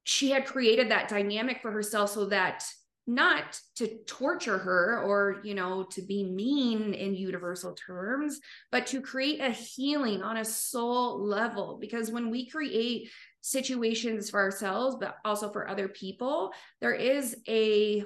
she 0.04 0.32
had 0.32 0.46
created 0.46 0.92
that 0.92 1.10
dynamic 1.10 1.62
for 1.62 1.72
herself 1.72 2.12
so 2.12 2.26
that 2.26 2.64
not 3.08 3.60
to 3.76 3.98
torture 4.06 4.58
her 4.58 5.02
or 5.04 5.42
you 5.44 5.56
know 5.56 5.84
to 5.84 6.02
be 6.04 6.24
mean 6.24 6.94
in 6.94 7.16
universal 7.16 7.74
terms 7.74 8.40
but 8.72 8.86
to 8.86 9.02
create 9.02 9.42
a 9.42 9.50
healing 9.50 10.22
on 10.22 10.38
a 10.38 10.46
soul 10.46 11.20
level 11.20 11.78
because 11.82 12.12
when 12.12 12.30
we 12.30 12.48
create 12.48 13.10
situations 13.42 14.30
for 14.30 14.40
ourselves 14.40 14.96
but 15.00 15.18
also 15.26 15.52
for 15.52 15.68
other 15.68 15.88
people 15.88 16.52
there 16.80 16.94
is 16.94 17.36
a 17.48 18.04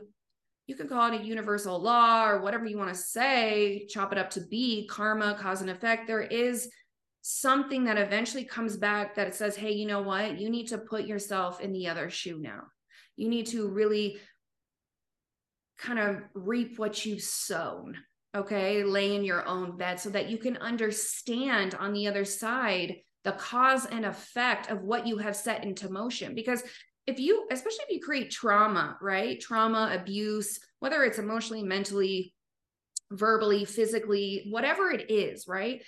you 0.67 0.75
can 0.75 0.87
call 0.87 1.11
it 1.11 1.21
a 1.21 1.23
universal 1.23 1.79
law 1.79 2.27
or 2.27 2.41
whatever 2.41 2.65
you 2.65 2.77
want 2.77 2.89
to 2.89 2.99
say 2.99 3.85
chop 3.89 4.11
it 4.11 4.17
up 4.17 4.29
to 4.29 4.41
be 4.41 4.87
karma 4.87 5.35
cause 5.39 5.61
and 5.61 5.69
effect 5.69 6.07
there 6.07 6.21
is 6.21 6.69
something 7.27 7.85
that 7.85 7.97
eventually 7.97 8.43
comes 8.43 8.77
back 8.77 9.15
that 9.15 9.33
says, 9.33 9.55
hey, 9.55 9.71
you 9.71 9.87
know 9.87 10.03
what? 10.03 10.39
You 10.39 10.47
need 10.47 10.67
to 10.67 10.77
put 10.77 11.05
yourself 11.05 11.59
in 11.59 11.73
the 11.73 11.87
other 11.87 12.07
shoe 12.07 12.37
now. 12.37 12.65
You 13.15 13.29
need 13.29 13.47
to 13.47 13.67
really 13.67 14.19
kind 15.79 15.97
of 15.97 16.21
reap 16.35 16.77
what 16.77 17.03
you've 17.03 17.23
sown. 17.23 17.97
Okay. 18.37 18.83
Lay 18.83 19.15
in 19.15 19.23
your 19.23 19.43
own 19.47 19.75
bed 19.75 19.99
so 19.99 20.11
that 20.11 20.29
you 20.29 20.37
can 20.37 20.57
understand 20.57 21.73
on 21.73 21.93
the 21.93 22.07
other 22.07 22.25
side 22.25 22.97
the 23.25 23.33
cause 23.33 23.85
and 23.85 24.05
effect 24.05 24.71
of 24.71 24.81
what 24.81 25.05
you 25.05 25.17
have 25.17 25.35
set 25.35 25.63
into 25.63 25.91
motion. 25.91 26.33
Because 26.33 26.63
if 27.05 27.19
you, 27.19 27.47
especially 27.51 27.83
if 27.87 27.95
you 27.95 27.99
create 27.99 28.31
trauma, 28.31 28.97
right? 29.01 29.39
Trauma, 29.39 29.91
abuse, 29.93 30.59
whether 30.79 31.03
it's 31.03 31.19
emotionally, 31.19 31.63
mentally, 31.63 32.33
verbally, 33.11 33.65
physically, 33.65 34.47
whatever 34.49 34.89
it 34.89 35.11
is, 35.11 35.47
right? 35.47 35.81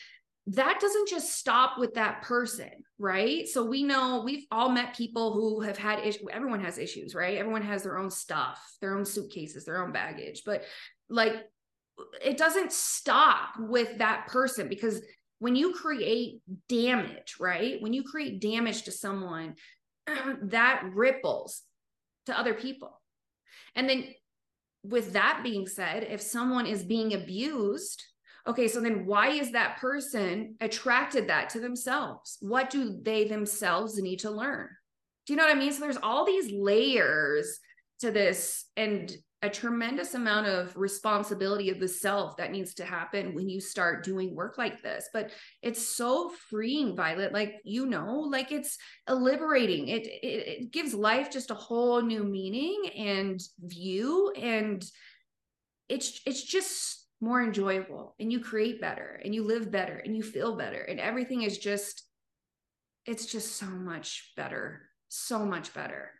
that 0.48 0.80
doesn't 0.80 1.10
just 1.10 1.38
stop 1.38 1.78
with 1.78 1.96
that 1.96 2.22
person, 2.22 2.72
right? 2.98 3.48
So 3.48 3.66
we 3.66 3.84
know 3.84 4.22
we've 4.24 4.46
all 4.50 4.70
met 4.70 4.96
people 4.96 5.34
who 5.34 5.60
have 5.62 5.78
had 5.78 6.00
issues. 6.00 6.24
Everyone 6.32 6.64
has 6.64 6.78
issues, 6.78 7.14
right? 7.14 7.38
Everyone 7.38 7.64
has 7.64 7.84
their 7.84 7.98
own 7.98 8.10
stuff, 8.10 8.58
their 8.80 8.98
own 8.98 9.04
suitcases, 9.04 9.66
their 9.66 9.84
own 9.84 9.92
baggage. 9.92 10.44
But 10.46 10.64
like, 11.10 11.34
it 12.24 12.38
doesn't 12.38 12.72
stop 12.72 13.56
with 13.60 13.98
that 13.98 14.28
person 14.28 14.70
because 14.70 15.02
when 15.40 15.56
you 15.56 15.74
create 15.74 16.42
damage, 16.68 17.36
right? 17.40 17.82
When 17.82 17.94
you 17.94 18.04
create 18.04 18.42
damage 18.42 18.84
to 18.84 18.92
someone, 18.92 19.56
that 20.44 20.84
ripples 20.94 21.62
to 22.26 22.38
other 22.38 22.54
people. 22.54 23.00
And 23.76 23.90
then, 23.90 24.06
with 24.84 25.14
that 25.14 25.42
being 25.44 25.68
said, 25.68 26.04
if 26.10 26.22
someone 26.22 26.66
is 26.66 26.84
being 26.84 27.14
abused, 27.14 28.04
okay 28.48 28.68
so 28.68 28.80
then 28.80 29.06
why 29.06 29.30
is 29.30 29.52
that 29.52 29.78
person 29.78 30.56
attracted 30.62 31.28
that 31.28 31.50
to 31.50 31.60
themselves 31.60 32.38
what 32.40 32.70
do 32.70 32.98
they 33.02 33.28
themselves 33.28 34.02
need 34.02 34.20
to 34.20 34.32
learn 34.32 34.70
do 35.26 35.34
you 35.34 35.38
know 35.38 35.44
what 35.44 35.56
i 35.56 35.60
mean 35.60 35.72
so 35.72 35.82
there's 35.82 35.98
all 36.02 36.26
these 36.26 36.52
layers 36.52 37.60
to 38.00 38.10
this 38.10 38.66
and 38.78 39.12
a 39.44 39.50
tremendous 39.50 40.16
amount 40.16 40.48
of 40.48 40.76
responsibility 40.76 41.70
of 41.70 41.80
the 41.80 41.88
self 41.88 42.38
that 42.38 42.52
needs 42.52 42.74
to 42.74 42.84
happen 42.84 43.36
when 43.36 43.48
you 43.48 43.62
start 43.62 44.04
doing 44.04 44.36
work 44.36 44.58
like 44.58 44.82
this. 44.82 45.10
But 45.14 45.32
it's 45.62 45.88
so 45.88 46.32
freeing 46.50 46.96
Vialet 46.96 47.34
like 47.34 47.56
you 47.64 47.86
know 47.86 48.20
like 48.20 48.52
it's 48.52 48.78
liberating. 49.08 49.90
It, 49.90 50.08
it 50.08 50.48
it 50.48 50.72
gives 50.72 50.94
life 50.94 51.30
just 51.32 51.52
a 51.52 51.56
whole 51.56 52.02
new 52.02 52.24
meaning 52.24 52.90
and 52.98 53.40
view 53.60 54.32
and 54.36 54.84
it's 55.88 56.20
it's 56.26 56.44
just 56.44 57.08
more 57.22 57.42
enjoyable 57.42 58.16
and 58.20 58.32
you 58.32 58.40
create 58.40 58.80
better 58.82 59.20
and 59.24 59.34
you 59.34 59.44
live 59.44 59.72
better 59.72 59.98
and 59.98 60.16
you 60.16 60.22
feel 60.22 60.56
better 60.56 60.82
and 60.82 61.00
everything 61.00 61.42
is 61.42 61.58
just 61.58 62.04
it's 63.06 63.26
just 63.26 63.56
so 63.56 63.66
much 63.66 64.34
better 64.36 64.82
so 65.08 65.46
much 65.46 65.74
better 65.74 66.12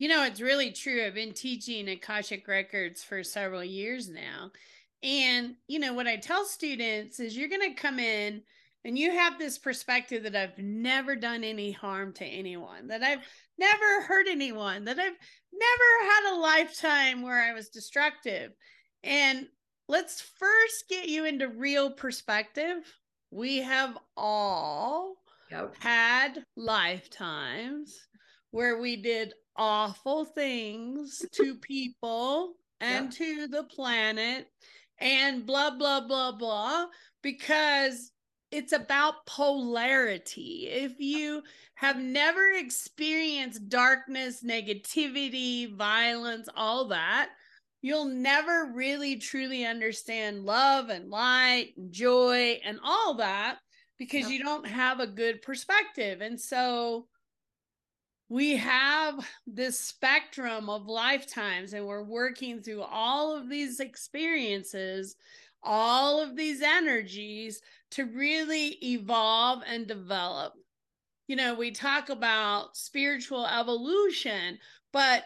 you 0.00 0.08
know 0.08 0.24
it's 0.24 0.40
really 0.40 0.72
true 0.72 1.04
i've 1.06 1.14
been 1.14 1.32
teaching 1.32 1.88
akashic 1.88 2.48
records 2.48 3.04
for 3.04 3.22
several 3.22 3.62
years 3.62 4.08
now 4.08 4.50
and 5.04 5.54
you 5.68 5.78
know 5.78 5.94
what 5.94 6.08
i 6.08 6.16
tell 6.16 6.44
students 6.44 7.20
is 7.20 7.36
you're 7.36 7.48
going 7.48 7.60
to 7.74 7.80
come 7.80 8.00
in 8.00 8.42
and 8.84 8.98
you 8.98 9.10
have 9.12 9.38
this 9.38 9.58
perspective 9.58 10.22
that 10.22 10.34
I've 10.34 10.58
never 10.58 11.14
done 11.14 11.44
any 11.44 11.70
harm 11.70 12.14
to 12.14 12.24
anyone, 12.24 12.86
that 12.88 13.02
I've 13.02 13.20
never 13.58 14.02
hurt 14.02 14.26
anyone, 14.28 14.84
that 14.86 14.98
I've 14.98 15.18
never 15.52 16.10
had 16.10 16.32
a 16.32 16.40
lifetime 16.40 17.22
where 17.22 17.42
I 17.42 17.52
was 17.52 17.68
destructive. 17.68 18.52
And 19.04 19.48
let's 19.86 20.22
first 20.22 20.88
get 20.88 21.08
you 21.08 21.26
into 21.26 21.48
real 21.48 21.90
perspective. 21.90 22.78
We 23.30 23.58
have 23.58 23.98
all 24.16 25.16
yep. 25.50 25.74
had 25.78 26.42
lifetimes 26.56 27.98
where 28.50 28.80
we 28.80 28.96
did 28.96 29.34
awful 29.60 30.24
things 30.24 31.24
to 31.32 31.54
people 31.60 32.54
and 32.80 33.06
yep. 33.06 33.14
to 33.14 33.46
the 33.46 33.64
planet 33.64 34.48
and 34.98 35.46
blah, 35.46 35.70
blah, 35.70 36.00
blah, 36.00 36.32
blah, 36.32 36.86
because 37.22 38.10
it's 38.50 38.72
about 38.72 39.26
polarity. 39.26 40.66
If 40.68 40.98
you 40.98 41.42
have 41.74 41.98
never 41.98 42.52
experienced 42.52 43.68
darkness, 43.68 44.42
negativity, 44.42 45.72
violence, 45.76 46.48
all 46.56 46.88
that, 46.88 47.30
you'll 47.82 48.06
never 48.06 48.72
really 48.74 49.16
truly 49.16 49.64
understand 49.64 50.44
love 50.44 50.88
and 50.88 51.10
light 51.10 51.72
and 51.76 51.92
joy 51.92 52.58
and 52.64 52.78
all 52.82 53.14
that 53.14 53.58
because 53.98 54.30
you 54.30 54.42
don't 54.42 54.66
have 54.66 55.00
a 55.00 55.06
good 55.06 55.42
perspective. 55.42 56.22
And 56.22 56.40
so 56.40 57.06
we 58.30 58.56
have 58.56 59.28
this 59.44 59.78
spectrum 59.78 60.70
of 60.70 60.86
lifetimes 60.86 61.72
and 61.72 61.84
we're 61.84 62.04
working 62.04 62.62
through 62.62 62.82
all 62.82 63.36
of 63.36 63.50
these 63.50 63.80
experiences, 63.80 65.16
all 65.64 66.22
of 66.22 66.36
these 66.36 66.62
energies 66.62 67.60
to 67.90 68.04
really 68.04 68.78
evolve 68.84 69.64
and 69.66 69.88
develop. 69.88 70.54
You 71.26 71.34
know, 71.34 71.54
we 71.54 71.72
talk 71.72 72.08
about 72.08 72.76
spiritual 72.76 73.46
evolution, 73.46 74.58
but 74.92 75.24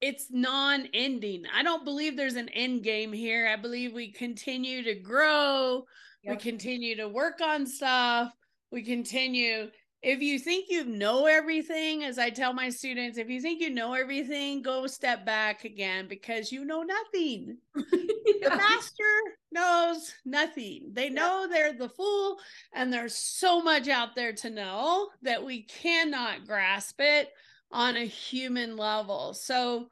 it's 0.00 0.26
non-ending. 0.32 1.44
I 1.54 1.62
don't 1.62 1.84
believe 1.84 2.16
there's 2.16 2.34
an 2.34 2.48
end 2.48 2.82
game 2.82 3.12
here. 3.12 3.46
I 3.46 3.54
believe 3.54 3.92
we 3.92 4.10
continue 4.10 4.82
to 4.82 4.96
grow, 4.96 5.84
yep. 6.24 6.34
we 6.34 6.42
continue 6.42 6.96
to 6.96 7.08
work 7.08 7.40
on 7.40 7.68
stuff, 7.68 8.32
we 8.72 8.82
continue 8.82 9.70
if 10.02 10.20
you 10.20 10.38
think 10.40 10.66
you 10.68 10.84
know 10.84 11.26
everything, 11.26 12.02
as 12.02 12.18
I 12.18 12.30
tell 12.30 12.52
my 12.52 12.70
students, 12.70 13.18
if 13.18 13.28
you 13.28 13.40
think 13.40 13.60
you 13.60 13.70
know 13.70 13.94
everything, 13.94 14.60
go 14.60 14.88
step 14.88 15.24
back 15.24 15.64
again 15.64 16.08
because 16.08 16.50
you 16.50 16.64
know 16.64 16.82
nothing. 16.82 17.58
yeah. 17.76 18.48
The 18.48 18.56
master 18.56 19.04
knows 19.52 20.12
nothing. 20.24 20.90
They 20.92 21.08
know 21.08 21.46
they're 21.48 21.72
the 21.72 21.88
fool, 21.88 22.38
and 22.72 22.92
there's 22.92 23.14
so 23.14 23.62
much 23.62 23.86
out 23.86 24.16
there 24.16 24.32
to 24.32 24.50
know 24.50 25.08
that 25.22 25.44
we 25.44 25.62
cannot 25.62 26.48
grasp 26.48 26.96
it 26.98 27.28
on 27.70 27.96
a 27.96 28.04
human 28.04 28.76
level. 28.76 29.34
So, 29.34 29.88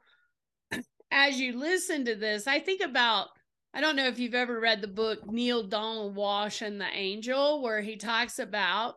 as 1.11 1.39
you 1.39 1.57
listen 1.57 2.03
to 2.05 2.15
this, 2.15 2.47
I 2.47 2.59
think 2.59 2.81
about 2.81 3.29
I 3.73 3.79
don't 3.79 3.95
know 3.95 4.07
if 4.07 4.19
you've 4.19 4.35
ever 4.35 4.59
read 4.59 4.81
the 4.81 4.89
book 4.89 5.31
Neale 5.31 5.63
Donald 5.63 6.17
Walsch 6.17 6.61
and 6.61 6.81
the 6.81 6.89
Angel, 6.93 7.61
where 7.61 7.79
he 7.79 7.95
talks 7.95 8.39
about 8.39 8.95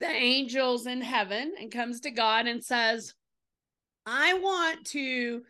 the 0.00 0.08
angels 0.08 0.86
in 0.86 1.00
heaven 1.00 1.52
and 1.60 1.70
comes 1.70 2.00
to 2.00 2.10
God 2.10 2.46
and 2.46 2.64
says, 2.64 3.14
I 4.06 4.34
want 4.34 4.86
to 4.86 5.42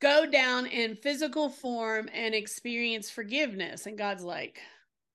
go 0.00 0.26
down 0.30 0.66
in 0.66 0.94
physical 0.94 1.48
form 1.48 2.08
and 2.12 2.34
experience 2.34 3.10
forgiveness. 3.10 3.86
And 3.86 3.98
God's 3.98 4.22
like, 4.22 4.60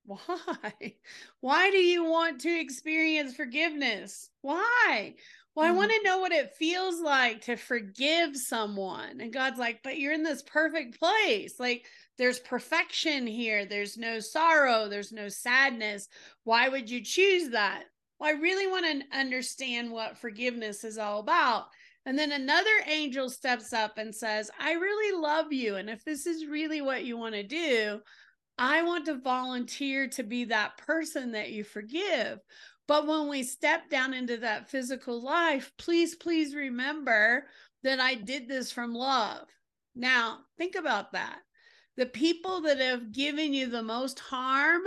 why? 0.06 0.72
Why 1.40 1.70
do 1.70 1.78
you 1.78 2.04
want 2.04 2.40
to 2.42 2.60
experience 2.60 3.34
forgiveness? 3.34 4.30
Why? 4.42 5.14
Well, 5.54 5.66
mm-hmm. 5.66 5.74
I 5.74 5.76
want 5.76 5.92
to 5.92 6.02
know 6.02 6.18
what 6.18 6.32
it 6.32 6.54
feels 6.54 7.00
like 7.00 7.42
to 7.42 7.56
forgive 7.56 8.36
someone. 8.36 9.20
And 9.20 9.32
God's 9.32 9.58
like, 9.58 9.80
but 9.82 9.98
you're 9.98 10.12
in 10.12 10.22
this 10.22 10.42
perfect 10.42 10.98
place. 10.98 11.58
Like, 11.58 11.86
there's 12.18 12.38
perfection 12.40 13.26
here. 13.26 13.66
There's 13.66 13.96
no 13.96 14.20
sorrow. 14.20 14.88
There's 14.88 15.12
no 15.12 15.28
sadness. 15.28 16.08
Why 16.44 16.68
would 16.68 16.90
you 16.90 17.02
choose 17.02 17.50
that? 17.50 17.84
Well, 18.18 18.30
I 18.30 18.40
really 18.40 18.66
want 18.66 18.86
to 18.86 19.18
understand 19.18 19.90
what 19.90 20.18
forgiveness 20.18 20.84
is 20.84 20.98
all 20.98 21.20
about. 21.20 21.66
And 22.06 22.18
then 22.18 22.32
another 22.32 22.70
angel 22.86 23.30
steps 23.30 23.72
up 23.72 23.96
and 23.96 24.14
says, 24.14 24.50
I 24.58 24.72
really 24.72 25.20
love 25.20 25.52
you. 25.52 25.76
And 25.76 25.88
if 25.88 26.04
this 26.04 26.26
is 26.26 26.46
really 26.46 26.80
what 26.82 27.04
you 27.04 27.16
want 27.16 27.34
to 27.34 27.42
do, 27.42 28.00
I 28.58 28.82
want 28.82 29.06
to 29.06 29.18
volunteer 29.18 30.06
to 30.08 30.22
be 30.22 30.44
that 30.44 30.76
person 30.76 31.32
that 31.32 31.50
you 31.50 31.64
forgive. 31.64 32.40
But 32.86 33.06
when 33.06 33.28
we 33.28 33.42
step 33.42 33.88
down 33.88 34.12
into 34.12 34.36
that 34.38 34.68
physical 34.68 35.22
life, 35.22 35.72
please, 35.78 36.14
please 36.14 36.54
remember 36.54 37.46
that 37.82 38.00
I 38.00 38.14
did 38.14 38.48
this 38.48 38.70
from 38.70 38.94
love. 38.94 39.46
Now, 39.96 40.40
think 40.58 40.74
about 40.74 41.12
that. 41.12 41.38
The 41.96 42.06
people 42.06 42.60
that 42.62 42.78
have 42.80 43.12
given 43.12 43.54
you 43.54 43.68
the 43.68 43.82
most 43.82 44.18
harm, 44.18 44.82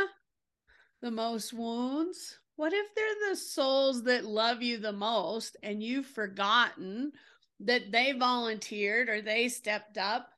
the 1.01 1.11
most 1.11 1.53
wounds, 1.53 2.37
what 2.57 2.73
if 2.73 2.93
they're 2.95 3.29
the 3.29 3.35
souls 3.35 4.03
that 4.03 4.25
love 4.25 4.61
you 4.61 4.79
the 4.79 4.91
most 4.91 5.55
and 5.63 5.81
you've 5.81 6.07
forgotten 6.07 7.11
that 7.59 7.91
they 7.91 8.11
volunteered 8.11 9.09
or 9.09 9.21
they 9.21 9.47
stepped 9.47 9.97
up 9.97 10.29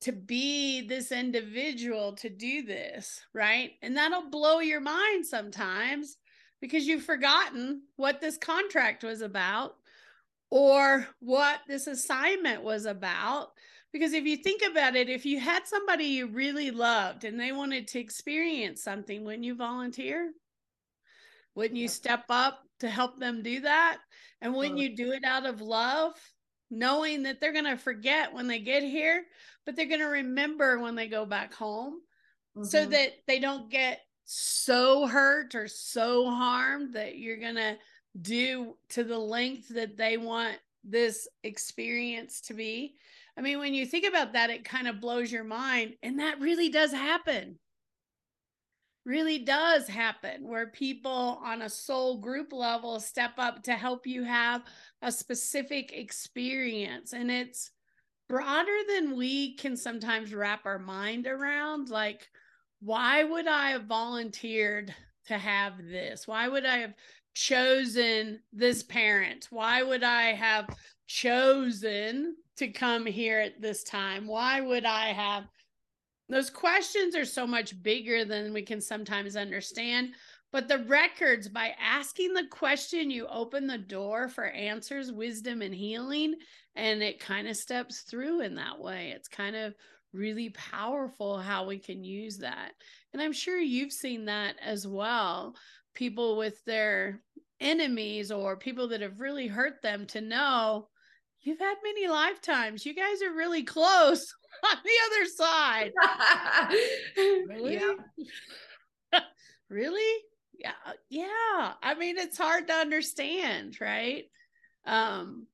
to 0.00 0.12
be 0.12 0.86
this 0.86 1.10
individual 1.10 2.12
to 2.12 2.28
do 2.28 2.62
this, 2.62 3.20
right? 3.32 3.72
And 3.82 3.96
that'll 3.96 4.30
blow 4.30 4.60
your 4.60 4.80
mind 4.80 5.24
sometimes 5.26 6.16
because 6.60 6.86
you've 6.86 7.04
forgotten 7.04 7.82
what 7.96 8.20
this 8.20 8.36
contract 8.36 9.04
was 9.04 9.20
about 9.20 9.76
or 10.50 11.06
what 11.20 11.60
this 11.68 11.86
assignment 11.86 12.62
was 12.62 12.86
about. 12.86 13.50
Because 13.92 14.12
if 14.12 14.24
you 14.24 14.36
think 14.36 14.62
about 14.68 14.96
it, 14.96 15.08
if 15.08 15.24
you 15.24 15.40
had 15.40 15.66
somebody 15.66 16.04
you 16.04 16.26
really 16.26 16.70
loved 16.70 17.24
and 17.24 17.38
they 17.38 17.52
wanted 17.52 17.88
to 17.88 18.00
experience 18.00 18.82
something, 18.82 19.24
wouldn't 19.24 19.44
you 19.44 19.54
volunteer? 19.54 20.32
Wouldn't 21.58 21.80
you 21.80 21.88
step 21.88 22.26
up 22.30 22.62
to 22.78 22.88
help 22.88 23.18
them 23.18 23.42
do 23.42 23.62
that? 23.62 23.98
And 24.40 24.54
wouldn't 24.54 24.78
you 24.78 24.94
do 24.94 25.10
it 25.10 25.24
out 25.24 25.44
of 25.44 25.60
love, 25.60 26.12
knowing 26.70 27.24
that 27.24 27.40
they're 27.40 27.52
going 27.52 27.64
to 27.64 27.76
forget 27.76 28.32
when 28.32 28.46
they 28.46 28.60
get 28.60 28.84
here, 28.84 29.24
but 29.66 29.74
they're 29.74 29.88
going 29.88 29.98
to 29.98 30.06
remember 30.06 30.78
when 30.78 30.94
they 30.94 31.08
go 31.08 31.26
back 31.26 31.52
home 31.52 31.94
mm-hmm. 32.56 32.62
so 32.62 32.86
that 32.86 33.10
they 33.26 33.40
don't 33.40 33.72
get 33.72 33.98
so 34.24 35.08
hurt 35.08 35.56
or 35.56 35.66
so 35.66 36.30
harmed 36.30 36.94
that 36.94 37.18
you're 37.18 37.40
going 37.40 37.56
to 37.56 37.76
do 38.22 38.76
to 38.90 39.02
the 39.02 39.18
length 39.18 39.66
that 39.70 39.96
they 39.96 40.16
want 40.16 40.58
this 40.84 41.26
experience 41.42 42.40
to 42.42 42.54
be. 42.54 42.94
I 43.36 43.40
mean, 43.40 43.58
when 43.58 43.74
you 43.74 43.84
think 43.84 44.06
about 44.06 44.34
that, 44.34 44.50
it 44.50 44.64
kind 44.64 44.86
of 44.86 45.00
blows 45.00 45.32
your 45.32 45.42
mind. 45.42 45.94
And 46.04 46.20
that 46.20 46.38
really 46.38 46.68
does 46.68 46.92
happen 46.92 47.58
really 49.08 49.38
does 49.38 49.88
happen 49.88 50.46
where 50.46 50.66
people 50.66 51.40
on 51.42 51.62
a 51.62 51.68
soul 51.68 52.18
group 52.18 52.52
level 52.52 53.00
step 53.00 53.32
up 53.38 53.62
to 53.62 53.72
help 53.72 54.06
you 54.06 54.22
have 54.22 54.62
a 55.00 55.10
specific 55.10 55.92
experience. 55.94 57.14
And 57.14 57.30
it's 57.30 57.70
broader 58.28 58.76
than 58.86 59.16
we 59.16 59.56
can 59.56 59.78
sometimes 59.78 60.34
wrap 60.34 60.66
our 60.66 60.78
mind 60.78 61.26
around. 61.26 61.88
Like 61.88 62.28
why 62.80 63.24
would 63.24 63.48
i 63.48 63.70
have 63.70 63.86
volunteered 63.86 64.94
to 65.26 65.38
have 65.38 65.78
this? 65.78 66.28
Why 66.28 66.46
would 66.46 66.66
i 66.66 66.76
have 66.76 66.92
chosen 67.34 68.40
this 68.52 68.82
parent? 68.82 69.48
Why 69.50 69.82
would 69.82 70.04
i 70.04 70.34
have 70.34 70.68
chosen 71.06 72.36
to 72.58 72.68
come 72.68 73.06
here 73.06 73.40
at 73.40 73.62
this 73.62 73.82
time? 73.84 74.26
Why 74.26 74.60
would 74.60 74.84
i 74.84 75.14
have 75.14 75.44
those 76.28 76.50
questions 76.50 77.16
are 77.16 77.24
so 77.24 77.46
much 77.46 77.82
bigger 77.82 78.24
than 78.24 78.52
we 78.52 78.62
can 78.62 78.80
sometimes 78.80 79.36
understand. 79.36 80.10
But 80.50 80.68
the 80.68 80.78
records, 80.84 81.48
by 81.48 81.74
asking 81.80 82.32
the 82.32 82.46
question, 82.50 83.10
you 83.10 83.26
open 83.26 83.66
the 83.66 83.78
door 83.78 84.28
for 84.28 84.46
answers, 84.46 85.12
wisdom, 85.12 85.62
and 85.62 85.74
healing. 85.74 86.34
And 86.74 87.02
it 87.02 87.20
kind 87.20 87.48
of 87.48 87.56
steps 87.56 88.02
through 88.02 88.40
in 88.40 88.54
that 88.54 88.78
way. 88.78 89.12
It's 89.14 89.28
kind 89.28 89.56
of 89.56 89.74
really 90.12 90.50
powerful 90.50 91.38
how 91.38 91.66
we 91.66 91.78
can 91.78 92.02
use 92.02 92.38
that. 92.38 92.72
And 93.12 93.20
I'm 93.20 93.32
sure 93.32 93.58
you've 93.58 93.92
seen 93.92 94.24
that 94.26 94.56
as 94.64 94.86
well. 94.86 95.54
People 95.94 96.36
with 96.36 96.64
their 96.64 97.20
enemies 97.60 98.30
or 98.30 98.56
people 98.56 98.88
that 98.88 99.00
have 99.00 99.20
really 99.20 99.48
hurt 99.48 99.82
them 99.82 100.06
to 100.06 100.20
know 100.20 100.88
you've 101.48 101.58
had 101.58 101.76
many 101.82 102.08
lifetimes. 102.08 102.86
You 102.86 102.94
guys 102.94 103.22
are 103.22 103.34
really 103.34 103.62
close. 103.62 104.34
on 104.64 104.76
the 104.84 104.90
other 105.06 105.26
side. 105.26 105.92
really? 107.48 107.74
Yeah. 107.74 109.20
really? 109.68 110.22
Yeah. 110.58 110.72
Yeah. 111.08 111.72
I 111.82 111.94
mean, 111.98 112.18
it's 112.18 112.38
hard 112.38 112.68
to 112.68 112.74
understand, 112.74 113.80
right? 113.80 114.24
Um, 114.84 115.46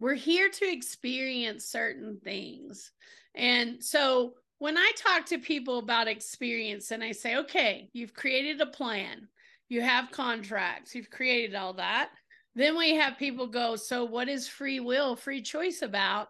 we're 0.00 0.14
here 0.14 0.48
to 0.48 0.72
experience 0.72 1.66
certain 1.66 2.20
things. 2.22 2.92
And 3.34 3.82
so 3.82 4.34
when 4.58 4.78
I 4.78 4.92
talk 4.96 5.26
to 5.26 5.38
people 5.38 5.78
about 5.78 6.08
experience 6.08 6.90
and 6.90 7.02
I 7.02 7.12
say, 7.12 7.36
okay, 7.38 7.90
you've 7.92 8.14
created 8.14 8.60
a 8.60 8.66
plan, 8.66 9.28
you 9.68 9.82
have 9.82 10.10
contracts, 10.10 10.94
you've 10.94 11.10
created 11.10 11.54
all 11.54 11.74
that. 11.74 12.10
Then 12.58 12.76
we 12.76 12.96
have 12.96 13.18
people 13.18 13.46
go, 13.46 13.76
so 13.76 14.04
what 14.04 14.28
is 14.28 14.48
free 14.48 14.80
will, 14.80 15.16
free 15.16 15.42
choice 15.42 15.82
about? 15.82 16.28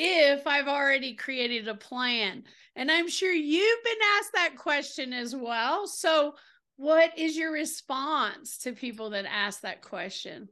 if 0.00 0.46
I've 0.46 0.68
already 0.68 1.14
created 1.14 1.66
a 1.66 1.74
plan? 1.74 2.44
And 2.76 2.90
I'm 2.90 3.08
sure 3.08 3.32
you've 3.32 3.84
been 3.84 3.98
asked 4.16 4.32
that 4.34 4.56
question 4.56 5.12
as 5.12 5.34
well. 5.34 5.86
So, 5.86 6.36
what 6.76 7.18
is 7.18 7.36
your 7.36 7.52
response 7.52 8.58
to 8.58 8.72
people 8.72 9.10
that 9.10 9.26
ask 9.26 9.62
that 9.62 9.82
question? 9.82 10.48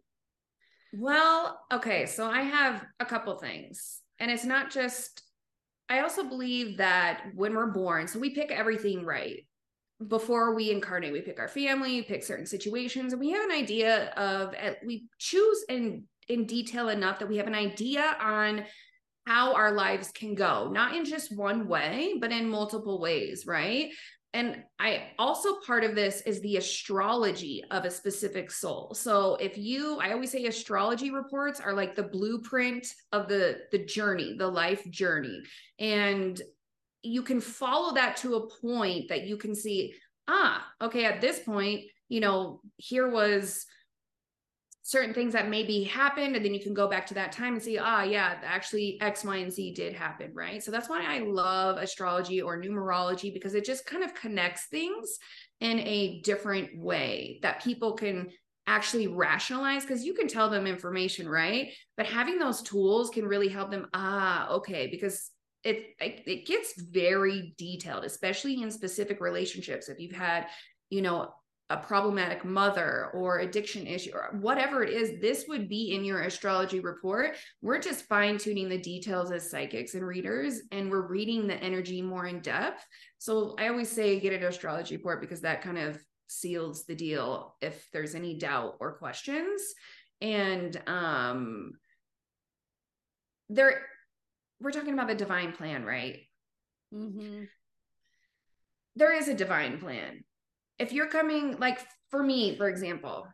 Well, 0.93 1.61
okay, 1.73 2.07
so 2.07 2.29
I 2.29 2.43
have 2.43 2.85
a 2.99 3.05
couple 3.05 3.37
things. 3.37 4.01
And 4.19 4.29
it's 4.29 4.45
not 4.45 4.73
just 4.73 5.23
I 5.89 6.01
also 6.01 6.25
believe 6.25 6.79
that 6.79 7.27
when 7.37 7.55
we're 7.55 7.71
born, 7.71 8.09
so 8.09 8.19
we 8.19 8.31
pick 8.31 8.51
everything 8.51 9.05
right. 9.05 9.47
Before 10.09 10.55
we 10.55 10.71
incarnate, 10.71 11.13
we 11.13 11.23
pick 11.23 11.39
our 11.39 11.49
family, 11.49 12.03
pick 12.03 12.23
certain 12.23 12.47
situations, 12.47 13.13
and 13.13 13.21
we 13.21 13.31
have 13.31 13.45
an 13.45 13.57
idea 13.57 14.11
of 14.11 14.55
we 14.85 15.07
choose 15.19 15.65
in 15.69 16.05
in 16.29 16.45
detail 16.45 16.89
enough 16.89 17.19
that 17.19 17.29
we 17.29 17.37
have 17.39 17.47
an 17.47 17.55
idea 17.55 18.17
on 18.21 18.65
how 19.27 19.55
our 19.55 19.73
lives 19.73 20.13
can 20.13 20.35
go, 20.35 20.69
not 20.71 20.95
in 20.95 21.05
just 21.05 21.37
one 21.37 21.67
way, 21.67 22.15
but 22.21 22.31
in 22.31 22.49
multiple 22.49 23.01
ways, 23.01 23.45
right? 23.47 23.91
And 24.35 24.65
I 24.79 25.13
also 25.19 25.61
part 25.67 25.83
of 25.83 25.95
this 25.95 26.21
is 26.23 26.41
the 26.43 26.59
astrology 26.59 27.65
of 27.71 27.87
a 27.87 27.91
specific 27.91 28.51
soul. 28.51 28.93
So 28.93 29.37
if 29.37 29.57
you, 29.57 29.99
I 29.99 30.13
always 30.13 30.31
say 30.31 30.45
astrology 30.45 31.11
reports 31.11 31.59
are 31.59 31.73
like 31.73 31.95
the 31.95 32.03
blueprint 32.03 32.87
of 33.13 33.29
the 33.29 33.61
the 33.73 33.85
journey, 33.85 34.37
the 34.39 34.47
life 34.47 34.85
journey. 34.91 35.41
And 35.79 36.41
you 37.07 37.23
can 37.23 37.41
follow 37.41 37.95
that 37.95 38.17
to 38.19 38.35
a 38.35 38.49
point 38.61 39.09
that 39.09 39.25
you 39.25 39.37
can 39.37 39.55
see, 39.55 39.95
ah, 40.29 40.67
okay, 40.81 41.05
at 41.05 41.21
this 41.21 41.41
point, 41.41 41.85
you 42.09 42.21
know, 42.21 42.61
here 42.77 43.09
was 43.09 43.67
certain 44.87 45.13
things 45.13 45.33
that 45.33 45.49
maybe 45.49 45.83
happened 45.83 46.37
and 46.37 46.45
then 46.45 46.55
you 46.55 46.63
can 46.63 46.73
go 46.73 46.87
back 46.87 47.05
to 47.09 47.15
that 47.15 47.33
time 47.33 47.55
and 47.55 47.63
see 47.63 47.77
ah 47.77 48.05
yeah 48.05 48.37
actually 48.45 48.97
x 49.01 49.25
y 49.25 49.39
and 49.39 49.53
z 49.53 49.75
did 49.75 49.93
happen 49.93 50.31
right? 50.33 50.63
So 50.63 50.71
that's 50.71 50.89
why 50.89 51.05
i 51.05 51.19
love 51.19 51.77
astrology 51.77 52.41
or 52.41 52.63
numerology 52.63 53.35
because 53.35 53.57
it 53.57 53.65
just 53.65 53.85
kind 53.85 54.05
of 54.05 54.15
connects 54.15 54.67
things 54.67 55.19
in 55.61 55.81
a 55.81 56.21
different 56.21 56.79
way 56.79 57.41
that 57.43 57.65
people 57.65 57.95
can 57.95 58.29
actually 58.69 59.09
rationalize 59.09 59.83
because 59.83 60.05
you 60.05 60.15
can 60.15 60.29
tell 60.29 60.49
them 60.49 60.69
information 60.69 61.29
right? 61.29 61.73
But 61.97 62.07
having 62.07 62.39
those 62.39 62.63
tools 62.63 63.11
can 63.11 63.25
really 63.25 63.49
help 63.49 63.73
them 63.73 63.89
ah 63.93 64.51
okay 64.51 64.87
because 64.87 65.33
it 65.67 66.23
it 66.27 66.47
gets 66.47 66.81
very 66.81 67.55
detailed 67.59 68.05
especially 68.05 68.63
in 68.63 68.71
specific 68.71 69.21
relationships 69.21 69.89
if 69.89 69.99
you've 69.99 70.13
had 70.13 70.47
you 70.91 71.03
know 71.03 71.33
a 71.71 71.77
problematic 71.77 72.45
mother 72.45 73.11
or 73.13 73.41
addiction 73.41 73.87
issue 73.87 74.13
or 74.15 74.39
whatever 74.41 74.85
it 74.85 74.91
is, 74.91 75.21
this 75.21 75.47
would 75.49 75.69
be 75.69 75.97
in 75.97 76.05
your 76.05 76.21
astrology 76.21 76.79
report. 76.79 77.37
We're 77.61 77.81
just 77.81 78.05
fine 78.05 78.39
tuning 78.39 78.69
the 78.69 78.79
details 78.79 79.33
as 79.33 79.51
psychics 79.51 79.95
and 79.95 80.07
readers, 80.07 80.61
and 80.71 80.89
we're 80.89 81.09
reading 81.09 81.47
the 81.47 81.57
energy 81.57 82.03
more 82.03 82.27
in 82.27 82.41
depth. 82.41 82.87
So 83.19 83.57
I 83.59 83.67
always 83.67 83.91
say 83.91 84.21
get 84.21 84.33
an 84.33 84.45
astrology 84.45 84.97
report 84.97 85.21
because 85.21 85.41
that 85.41 85.63
kind 85.63 85.79
of 85.79 85.99
seals 86.29 86.85
the 86.85 86.95
deal 86.95 87.57
if 87.61 87.89
there's 87.93 88.15
any 88.15 88.39
doubt 88.39 88.77
or 88.79 88.99
questions. 88.99 89.75
And 90.21 90.81
um 90.87 91.73
there 93.49 93.83
we're 94.61 94.73
talking 94.73 94.95
about 94.95 95.09
the 95.09 95.15
divine 95.15 95.53
plan, 95.53 95.85
right? 95.85 96.19
Mm-hmm. 96.95 97.45
There 98.97 99.13
is 99.13 99.29
a 99.29 99.35
divine 99.35 99.79
plan 99.79 100.25
if 100.79 100.93
you're 100.93 101.09
coming 101.09 101.57
like 101.59 101.81
for 102.11 102.23
me 102.23 102.57
for 102.57 102.69
example 102.69 103.27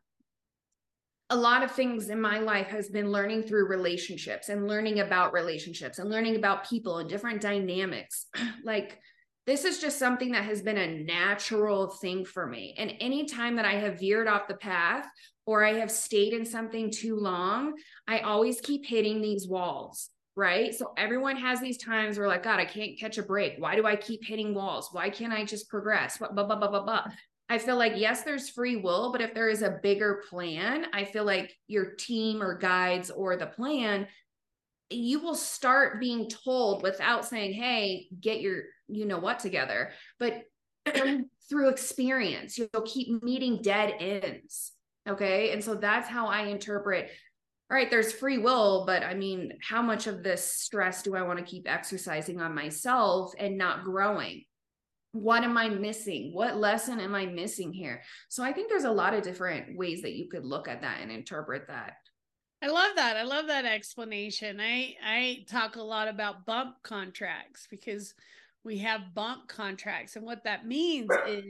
a 1.30 1.37
lot 1.37 1.62
of 1.62 1.70
things 1.70 2.11
in 2.11 2.20
my 2.20 2.38
life 2.38 2.66
has 2.66 2.90
been 2.90 3.11
learning 3.11 3.42
through 3.42 3.66
relationships 3.66 4.50
and 4.50 4.68
learning 4.68 5.00
about 5.00 5.32
relationships 5.32 5.98
and 5.98 6.11
learning 6.11 6.37
about 6.37 6.68
people 6.68 6.98
and 6.98 7.08
different 7.08 7.40
dynamics 7.40 8.26
like 8.64 8.98
this 9.44 9.64
is 9.64 9.80
just 9.80 9.98
something 9.98 10.30
that 10.32 10.44
has 10.44 10.62
been 10.62 10.78
a 10.78 11.02
natural 11.02 11.88
thing 11.88 12.24
for 12.24 12.46
me 12.46 12.74
and 12.78 12.92
anytime 13.00 13.56
that 13.56 13.64
i 13.64 13.74
have 13.74 13.98
veered 13.98 14.28
off 14.28 14.48
the 14.48 14.54
path 14.54 15.06
or 15.46 15.64
i 15.64 15.72
have 15.72 15.90
stayed 15.90 16.32
in 16.32 16.44
something 16.44 16.90
too 16.90 17.16
long 17.16 17.74
i 18.06 18.20
always 18.20 18.61
keep 18.61 18.87
hitting 18.87 19.20
these 19.20 19.48
walls 19.48 20.11
right? 20.36 20.74
So 20.74 20.92
everyone 20.96 21.36
has 21.36 21.60
these 21.60 21.78
times 21.78 22.18
where 22.18 22.28
like, 22.28 22.42
God, 22.42 22.58
I 22.58 22.64
can't 22.64 22.98
catch 22.98 23.18
a 23.18 23.22
break. 23.22 23.54
Why 23.58 23.76
do 23.76 23.86
I 23.86 23.96
keep 23.96 24.24
hitting 24.24 24.54
walls? 24.54 24.88
Why 24.92 25.10
can't 25.10 25.32
I 25.32 25.44
just 25.44 25.68
progress? 25.68 26.18
Blah, 26.18 26.32
blah, 26.32 26.44
blah, 26.44 26.56
blah, 26.56 26.68
blah, 26.68 26.82
blah. 26.82 27.04
I 27.48 27.58
feel 27.58 27.76
like, 27.76 27.94
yes, 27.96 28.22
there's 28.22 28.48
free 28.48 28.76
will, 28.76 29.12
but 29.12 29.20
if 29.20 29.34
there 29.34 29.50
is 29.50 29.60
a 29.60 29.78
bigger 29.82 30.22
plan, 30.30 30.86
I 30.94 31.04
feel 31.04 31.24
like 31.24 31.54
your 31.66 31.90
team 31.96 32.42
or 32.42 32.56
guides 32.56 33.10
or 33.10 33.36
the 33.36 33.46
plan, 33.46 34.06
you 34.88 35.20
will 35.20 35.34
start 35.34 36.00
being 36.00 36.30
told 36.30 36.82
without 36.82 37.26
saying, 37.26 37.52
hey, 37.52 38.08
get 38.18 38.40
your, 38.40 38.62
you 38.88 39.04
know 39.04 39.18
what 39.18 39.38
together. 39.38 39.90
But 40.18 40.44
through 41.48 41.68
experience, 41.68 42.56
you'll 42.56 42.68
keep 42.86 43.22
meeting 43.22 43.60
dead 43.60 43.94
ends. 44.00 44.72
Okay. 45.06 45.52
And 45.52 45.62
so 45.62 45.74
that's 45.74 46.08
how 46.08 46.28
I 46.28 46.44
interpret 46.44 47.10
all 47.72 47.78
right, 47.78 47.90
there's 47.90 48.12
free 48.12 48.37
will, 48.37 48.85
but 48.87 49.02
I 49.02 49.14
mean, 49.14 49.54
how 49.66 49.80
much 49.80 50.06
of 50.06 50.22
this 50.22 50.44
stress 50.44 51.02
do 51.02 51.16
I 51.16 51.22
want 51.22 51.38
to 51.38 51.44
keep 51.44 51.66
exercising 51.66 52.38
on 52.38 52.54
myself 52.54 53.32
and 53.38 53.56
not 53.56 53.82
growing? 53.82 54.44
what 55.12 55.44
am 55.44 55.58
I 55.58 55.68
missing? 55.68 56.32
What 56.32 56.56
lesson 56.56 56.98
am 56.98 57.14
I 57.14 57.26
missing 57.26 57.72
here? 57.72 58.02
So 58.28 58.42
I 58.42 58.52
think 58.52 58.68
there's 58.68 58.85
a 58.85 58.90
lot 58.90 59.14
of 59.14 59.22
different 59.22 59.76
ways 59.76 60.02
that 60.02 60.14
you 60.14 60.28
could 60.28 60.44
look 60.44 60.68
at 60.68 60.80
that 60.80 61.00
and 61.00 61.12
interpret 61.12 61.68
that. 61.68 61.96
I 62.62 62.68
love 62.68 62.92
that. 62.96 63.16
I 63.16 63.24
love 63.24 63.48
that 63.48 63.66
explanation. 63.66 64.58
I 64.61 64.94
I 65.04 65.44
talk 65.50 65.76
a 65.76 65.82
lot 65.82 66.08
about 66.08 66.46
bump 66.46 66.76
contracts 66.82 67.66
because 67.70 68.14
we 68.64 68.79
have 68.79 69.14
bump 69.14 69.48
contracts 69.48 70.16
and 70.16 70.25
what 70.25 70.44
that 70.44 70.66
means 70.66 71.11
is 71.27 71.44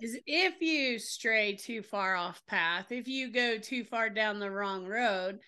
is 0.00 0.18
if 0.26 0.60
you 0.60 0.98
stray 0.98 1.56
too 1.56 1.82
far 1.82 2.16
off 2.16 2.42
path, 2.46 2.92
if 2.92 3.08
you 3.08 3.32
go 3.32 3.58
too 3.58 3.84
far 3.84 4.10
down 4.10 4.38
the 4.38 4.50
wrong 4.50 4.84
road, 4.86 5.38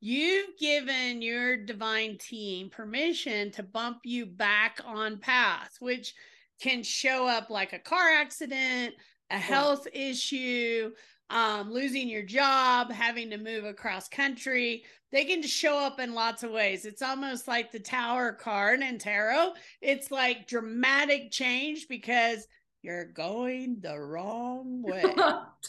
you've 0.00 0.56
given 0.58 1.22
your 1.22 1.56
divine 1.56 2.16
team 2.18 2.70
permission 2.70 3.50
to 3.52 3.62
bump 3.62 3.98
you 4.04 4.26
back 4.26 4.80
on 4.84 5.18
path, 5.18 5.76
which 5.80 6.14
can 6.60 6.82
show 6.82 7.26
up 7.26 7.50
like 7.50 7.72
a 7.72 7.78
car 7.78 8.10
accident, 8.10 8.94
a 9.30 9.38
health 9.38 9.86
issue, 9.92 10.92
um, 11.30 11.72
losing 11.72 12.08
your 12.08 12.22
job, 12.22 12.90
having 12.90 13.30
to 13.30 13.38
move 13.38 13.64
across 13.64 14.08
country. 14.08 14.84
They 15.12 15.24
can 15.24 15.42
just 15.42 15.54
show 15.54 15.78
up 15.78 16.00
in 16.00 16.14
lots 16.14 16.42
of 16.42 16.50
ways. 16.50 16.84
It's 16.84 17.02
almost 17.02 17.46
like 17.48 17.70
the 17.70 17.80
tower 17.80 18.32
card 18.32 18.80
in 18.80 18.98
tarot. 18.98 19.52
It's 19.80 20.10
like 20.10 20.48
dramatic 20.48 21.30
change 21.30 21.86
because 21.88 22.46
you're 22.82 23.06
going 23.06 23.78
the 23.80 23.98
wrong 23.98 24.82
way. 24.86 25.02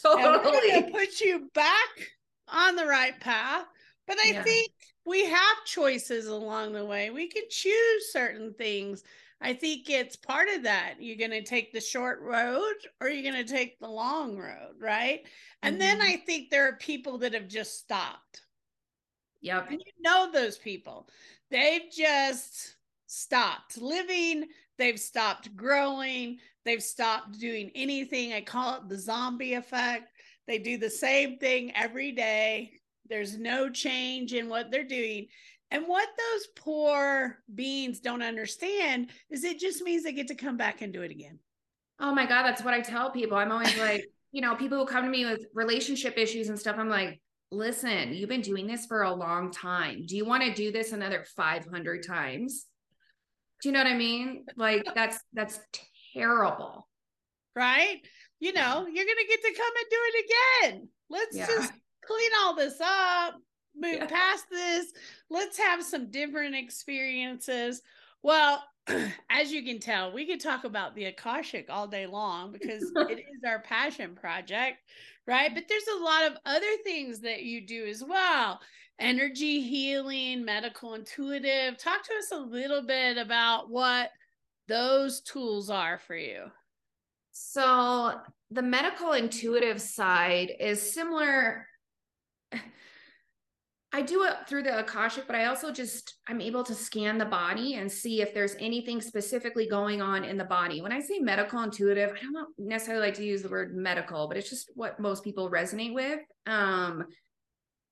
totally. 0.02 0.70
And 0.72 0.92
put 0.92 1.20
you 1.20 1.48
back 1.54 2.10
on 2.48 2.76
the 2.76 2.86
right 2.86 3.18
path. 3.20 3.64
But 4.06 4.18
I 4.24 4.32
yeah. 4.32 4.42
think 4.42 4.70
we 5.04 5.24
have 5.26 5.64
choices 5.64 6.26
along 6.26 6.72
the 6.72 6.84
way. 6.84 7.10
We 7.10 7.28
can 7.28 7.44
choose 7.48 8.12
certain 8.12 8.54
things 8.54 9.02
I 9.40 9.52
think 9.52 9.90
it's 9.90 10.16
part 10.16 10.48
of 10.54 10.62
that. 10.62 10.94
You're 10.98 11.18
going 11.18 11.30
to 11.30 11.42
take 11.42 11.72
the 11.72 11.80
short 11.80 12.20
road 12.20 12.74
or 13.00 13.08
you're 13.08 13.30
going 13.30 13.44
to 13.44 13.52
take 13.52 13.78
the 13.78 13.88
long 13.88 14.36
road, 14.38 14.76
right? 14.80 15.20
And 15.62 15.74
mm-hmm. 15.74 15.80
then 15.80 16.02
I 16.02 16.16
think 16.16 16.50
there 16.50 16.68
are 16.68 16.76
people 16.76 17.18
that 17.18 17.34
have 17.34 17.48
just 17.48 17.78
stopped. 17.78 18.42
Yep. 19.42 19.66
And 19.70 19.80
you 19.84 19.92
know 20.00 20.30
those 20.32 20.56
people. 20.56 21.08
They've 21.50 21.90
just 21.94 22.76
stopped 23.06 23.80
living, 23.80 24.46
they've 24.78 24.98
stopped 24.98 25.54
growing, 25.54 26.38
they've 26.64 26.82
stopped 26.82 27.38
doing 27.38 27.70
anything. 27.74 28.32
I 28.32 28.40
call 28.40 28.76
it 28.76 28.88
the 28.88 28.98
zombie 28.98 29.54
effect. 29.54 30.10
They 30.46 30.58
do 30.58 30.78
the 30.78 30.90
same 30.90 31.38
thing 31.38 31.72
every 31.74 32.12
day. 32.12 32.72
There's 33.08 33.38
no 33.38 33.70
change 33.70 34.32
in 34.32 34.48
what 34.48 34.70
they're 34.70 34.84
doing. 34.84 35.28
And 35.70 35.86
what 35.86 36.08
those 36.16 36.46
poor 36.54 37.38
beings 37.52 38.00
don't 38.00 38.22
understand 38.22 39.10
is 39.30 39.44
it 39.44 39.58
just 39.58 39.82
means 39.82 40.04
they 40.04 40.12
get 40.12 40.28
to 40.28 40.34
come 40.34 40.56
back 40.56 40.80
and 40.80 40.92
do 40.92 41.02
it 41.02 41.10
again. 41.10 41.38
Oh 41.98 42.14
my 42.14 42.26
God, 42.26 42.44
that's 42.44 42.62
what 42.62 42.74
I 42.74 42.80
tell 42.80 43.10
people. 43.10 43.36
I'm 43.36 43.52
always 43.52 43.76
like, 43.78 44.06
you 44.32 44.42
know, 44.42 44.54
people 44.54 44.78
who 44.78 44.86
come 44.86 45.04
to 45.04 45.10
me 45.10 45.24
with 45.24 45.46
relationship 45.54 46.16
issues 46.16 46.48
and 46.48 46.58
stuff, 46.58 46.76
I'm 46.78 46.88
like, 46.88 47.20
listen, 47.50 48.12
you've 48.12 48.28
been 48.28 48.42
doing 48.42 48.66
this 48.66 48.86
for 48.86 49.02
a 49.02 49.12
long 49.12 49.50
time. 49.50 50.04
Do 50.06 50.16
you 50.16 50.24
want 50.24 50.44
to 50.44 50.54
do 50.54 50.70
this 50.70 50.92
another 50.92 51.24
500 51.36 52.06
times? 52.06 52.66
Do 53.62 53.68
you 53.68 53.72
know 53.72 53.80
what 53.80 53.92
I 53.92 53.96
mean? 53.96 54.44
Like 54.56 54.86
that's 54.94 55.18
that's 55.32 55.58
terrible. 56.14 56.86
Right? 57.54 58.00
You 58.38 58.52
know, 58.52 58.86
you're 58.86 59.04
going 59.04 59.16
to 59.16 59.28
get 59.28 59.42
to 59.42 59.54
come 59.56 59.72
and 59.76 59.86
do 59.90 59.98
it 60.02 60.24
again. 60.24 60.88
Let's 61.08 61.36
yeah. 61.36 61.46
just 61.46 61.72
clean 62.04 62.30
all 62.40 62.54
this 62.54 62.78
up, 62.82 63.34
move 63.78 63.96
yeah. 63.96 64.06
past 64.06 64.46
this. 64.50 64.92
Let's 65.30 65.58
have 65.58 65.82
some 65.82 66.10
different 66.10 66.54
experiences. 66.54 67.82
Well, 68.22 68.62
as 69.30 69.52
you 69.52 69.64
can 69.64 69.78
tell, 69.78 70.12
we 70.12 70.26
could 70.26 70.40
talk 70.40 70.64
about 70.64 70.94
the 70.94 71.06
Akashic 71.06 71.66
all 71.68 71.86
day 71.86 72.06
long 72.06 72.52
because 72.52 72.82
it 72.96 73.18
is 73.18 73.44
our 73.46 73.60
passion 73.60 74.14
project, 74.14 74.78
right? 75.26 75.54
But 75.54 75.64
there's 75.68 75.88
a 75.98 76.04
lot 76.04 76.26
of 76.26 76.38
other 76.44 76.76
things 76.84 77.20
that 77.20 77.42
you 77.42 77.66
do 77.66 77.86
as 77.86 78.02
well 78.06 78.60
energy 78.98 79.60
healing, 79.60 80.44
medical 80.44 80.94
intuitive. 80.94 81.76
Talk 81.76 82.02
to 82.04 82.14
us 82.14 82.32
a 82.32 82.38
little 82.38 82.82
bit 82.82 83.18
about 83.18 83.70
what 83.70 84.10
those 84.68 85.20
tools 85.20 85.70
are 85.70 85.98
for 85.98 86.16
you. 86.16 86.44
So, 87.32 88.14
the 88.50 88.62
medical 88.62 89.12
intuitive 89.12 89.80
side 89.82 90.52
is 90.58 90.94
similar 90.94 91.66
I 93.96 94.02
do 94.02 94.24
it 94.24 94.46
through 94.46 94.64
the 94.64 94.80
Akashic, 94.80 95.26
but 95.26 95.36
I 95.36 95.46
also 95.46 95.72
just 95.72 96.16
I'm 96.28 96.42
able 96.42 96.62
to 96.64 96.74
scan 96.74 97.16
the 97.16 97.24
body 97.24 97.76
and 97.76 97.90
see 97.90 98.20
if 98.20 98.34
there's 98.34 98.54
anything 98.60 99.00
specifically 99.00 99.66
going 99.66 100.02
on 100.02 100.22
in 100.22 100.36
the 100.36 100.44
body. 100.44 100.82
When 100.82 100.92
I 100.92 101.00
say 101.00 101.18
medical 101.18 101.62
intuitive, 101.62 102.10
I 102.10 102.20
don't 102.20 102.50
necessarily 102.58 103.06
like 103.06 103.14
to 103.14 103.24
use 103.24 103.40
the 103.40 103.48
word 103.48 103.74
medical, 103.74 104.28
but 104.28 104.36
it's 104.36 104.50
just 104.50 104.70
what 104.74 105.00
most 105.00 105.24
people 105.24 105.50
resonate 105.50 105.94
with. 105.94 106.20
Um, 106.44 107.06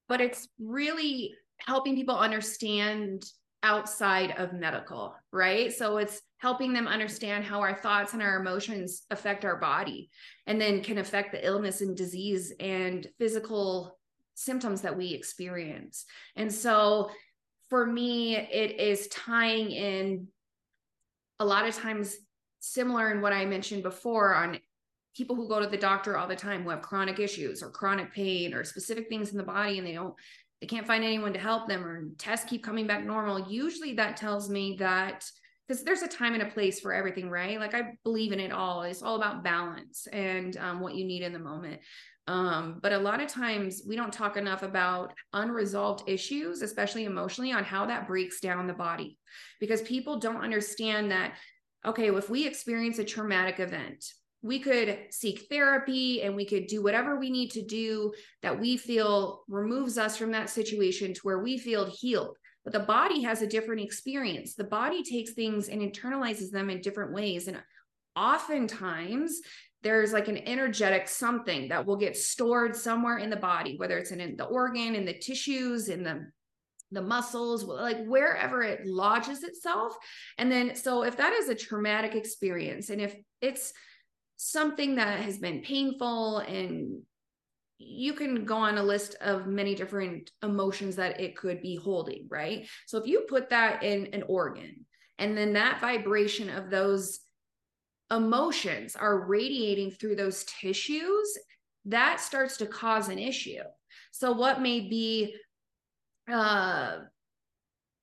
but 0.06 0.20
it's 0.20 0.46
really 0.60 1.32
helping 1.60 1.94
people 1.94 2.18
understand 2.18 3.24
outside 3.62 4.34
of 4.36 4.52
medical, 4.52 5.14
right? 5.32 5.72
So 5.72 5.96
it's 5.96 6.20
helping 6.36 6.74
them 6.74 6.86
understand 6.86 7.46
how 7.46 7.62
our 7.62 7.80
thoughts 7.80 8.12
and 8.12 8.20
our 8.20 8.38
emotions 8.38 9.04
affect 9.10 9.46
our 9.46 9.56
body 9.56 10.10
and 10.46 10.60
then 10.60 10.82
can 10.82 10.98
affect 10.98 11.32
the 11.32 11.46
illness 11.46 11.80
and 11.80 11.96
disease 11.96 12.52
and 12.60 13.08
physical 13.18 13.96
symptoms 14.34 14.82
that 14.82 14.96
we 14.96 15.12
experience. 15.12 16.04
And 16.36 16.52
so 16.52 17.10
for 17.70 17.86
me, 17.86 18.36
it 18.36 18.80
is 18.80 19.08
tying 19.08 19.70
in 19.70 20.28
a 21.40 21.44
lot 21.44 21.66
of 21.66 21.76
times 21.76 22.16
similar 22.60 23.10
in 23.10 23.20
what 23.20 23.32
I 23.32 23.44
mentioned 23.44 23.82
before 23.82 24.34
on 24.34 24.58
people 25.16 25.36
who 25.36 25.48
go 25.48 25.60
to 25.60 25.66
the 25.66 25.76
doctor 25.76 26.16
all 26.16 26.26
the 26.26 26.36
time 26.36 26.62
who 26.62 26.70
have 26.70 26.82
chronic 26.82 27.18
issues 27.18 27.62
or 27.62 27.70
chronic 27.70 28.12
pain 28.12 28.52
or 28.52 28.64
specific 28.64 29.08
things 29.08 29.30
in 29.30 29.38
the 29.38 29.44
body 29.44 29.78
and 29.78 29.86
they 29.86 29.92
don't 29.92 30.14
they 30.60 30.66
can't 30.66 30.86
find 30.86 31.04
anyone 31.04 31.32
to 31.32 31.38
help 31.38 31.68
them 31.68 31.84
or 31.84 32.08
tests 32.16 32.48
keep 32.48 32.64
coming 32.64 32.86
back 32.86 33.04
normal. 33.04 33.50
Usually 33.50 33.94
that 33.94 34.16
tells 34.16 34.48
me 34.48 34.76
that 34.78 35.28
because 35.66 35.82
there's 35.82 36.02
a 36.02 36.08
time 36.08 36.34
and 36.34 36.42
a 36.42 36.46
place 36.46 36.80
for 36.80 36.92
everything 36.92 37.28
right? 37.28 37.58
Like 37.60 37.74
i 37.74 37.92
believe 38.02 38.32
in 38.32 38.40
it 38.40 38.52
all. 38.52 38.82
It's 38.82 39.02
all 39.02 39.16
about 39.16 39.44
balance 39.44 40.06
and 40.12 40.56
um, 40.56 40.80
what 40.80 40.94
you 40.94 41.04
need 41.04 41.22
in 41.22 41.32
the 41.32 41.38
moment 41.38 41.80
um, 42.26 42.78
but 42.82 42.92
a 42.92 42.98
lot 42.98 43.20
of 43.20 43.28
times 43.28 43.82
we 43.86 43.96
don't 43.96 44.12
talk 44.12 44.36
enough 44.36 44.62
about 44.62 45.12
unresolved 45.32 46.08
issues, 46.08 46.62
especially 46.62 47.04
emotionally, 47.04 47.52
on 47.52 47.64
how 47.64 47.86
that 47.86 48.06
breaks 48.06 48.40
down 48.40 48.66
the 48.66 48.72
body 48.72 49.18
because 49.60 49.82
people 49.82 50.18
don't 50.18 50.42
understand 50.42 51.10
that. 51.10 51.34
Okay, 51.84 52.08
if 52.08 52.30
we 52.30 52.46
experience 52.46 52.98
a 52.98 53.04
traumatic 53.04 53.60
event, 53.60 54.06
we 54.42 54.58
could 54.58 54.98
seek 55.10 55.46
therapy 55.50 56.22
and 56.22 56.34
we 56.34 56.46
could 56.46 56.66
do 56.66 56.82
whatever 56.82 57.18
we 57.18 57.30
need 57.30 57.50
to 57.50 57.62
do 57.62 58.12
that 58.42 58.58
we 58.58 58.76
feel 58.76 59.42
removes 59.48 59.98
us 59.98 60.16
from 60.16 60.32
that 60.32 60.50
situation 60.50 61.12
to 61.12 61.20
where 61.22 61.38
we 61.38 61.58
feel 61.58 61.90
healed. 61.90 62.36
But 62.62 62.72
the 62.72 62.80
body 62.80 63.22
has 63.22 63.42
a 63.42 63.46
different 63.46 63.82
experience. 63.82 64.54
The 64.54 64.64
body 64.64 65.02
takes 65.02 65.32
things 65.32 65.68
and 65.68 65.82
internalizes 65.82 66.50
them 66.50 66.70
in 66.70 66.80
different 66.80 67.12
ways. 67.12 67.48
And 67.48 67.62
oftentimes, 68.16 69.40
there's 69.84 70.12
like 70.12 70.28
an 70.28 70.38
energetic 70.38 71.06
something 71.06 71.68
that 71.68 71.86
will 71.86 71.96
get 71.96 72.16
stored 72.16 72.74
somewhere 72.74 73.18
in 73.18 73.30
the 73.30 73.36
body, 73.36 73.76
whether 73.76 73.98
it's 73.98 74.10
in 74.10 74.36
the 74.36 74.44
organ, 74.44 74.94
in 74.94 75.04
the 75.04 75.18
tissues, 75.18 75.88
in 75.88 76.02
the 76.02 76.26
the 76.90 77.02
muscles, 77.02 77.64
like 77.64 78.04
wherever 78.06 78.62
it 78.62 78.86
lodges 78.86 79.42
itself. 79.42 79.96
And 80.38 80.50
then, 80.50 80.76
so 80.76 81.02
if 81.02 81.16
that 81.16 81.32
is 81.32 81.48
a 81.48 81.54
traumatic 81.54 82.14
experience, 82.14 82.88
and 82.88 83.00
if 83.00 83.16
it's 83.40 83.72
something 84.36 84.96
that 84.96 85.20
has 85.20 85.38
been 85.38 85.60
painful 85.60 86.38
and 86.38 87.02
you 87.78 88.12
can 88.12 88.44
go 88.44 88.56
on 88.56 88.78
a 88.78 88.82
list 88.82 89.16
of 89.20 89.46
many 89.46 89.74
different 89.74 90.30
emotions 90.42 90.96
that 90.96 91.20
it 91.20 91.36
could 91.36 91.60
be 91.60 91.76
holding, 91.76 92.26
right? 92.30 92.68
So 92.86 92.98
if 92.98 93.06
you 93.06 93.26
put 93.28 93.50
that 93.50 93.82
in 93.82 94.06
an 94.12 94.22
organ 94.28 94.86
and 95.18 95.36
then 95.36 95.52
that 95.54 95.80
vibration 95.80 96.48
of 96.48 96.70
those 96.70 97.20
emotions 98.14 98.96
are 98.96 99.26
radiating 99.26 99.90
through 99.90 100.16
those 100.16 100.44
tissues, 100.44 101.38
that 101.86 102.20
starts 102.20 102.56
to 102.58 102.66
cause 102.66 103.08
an 103.08 103.18
issue. 103.18 103.62
So 104.12 104.32
what 104.32 104.60
may 104.62 104.80
be 104.80 105.36
uh 106.32 107.00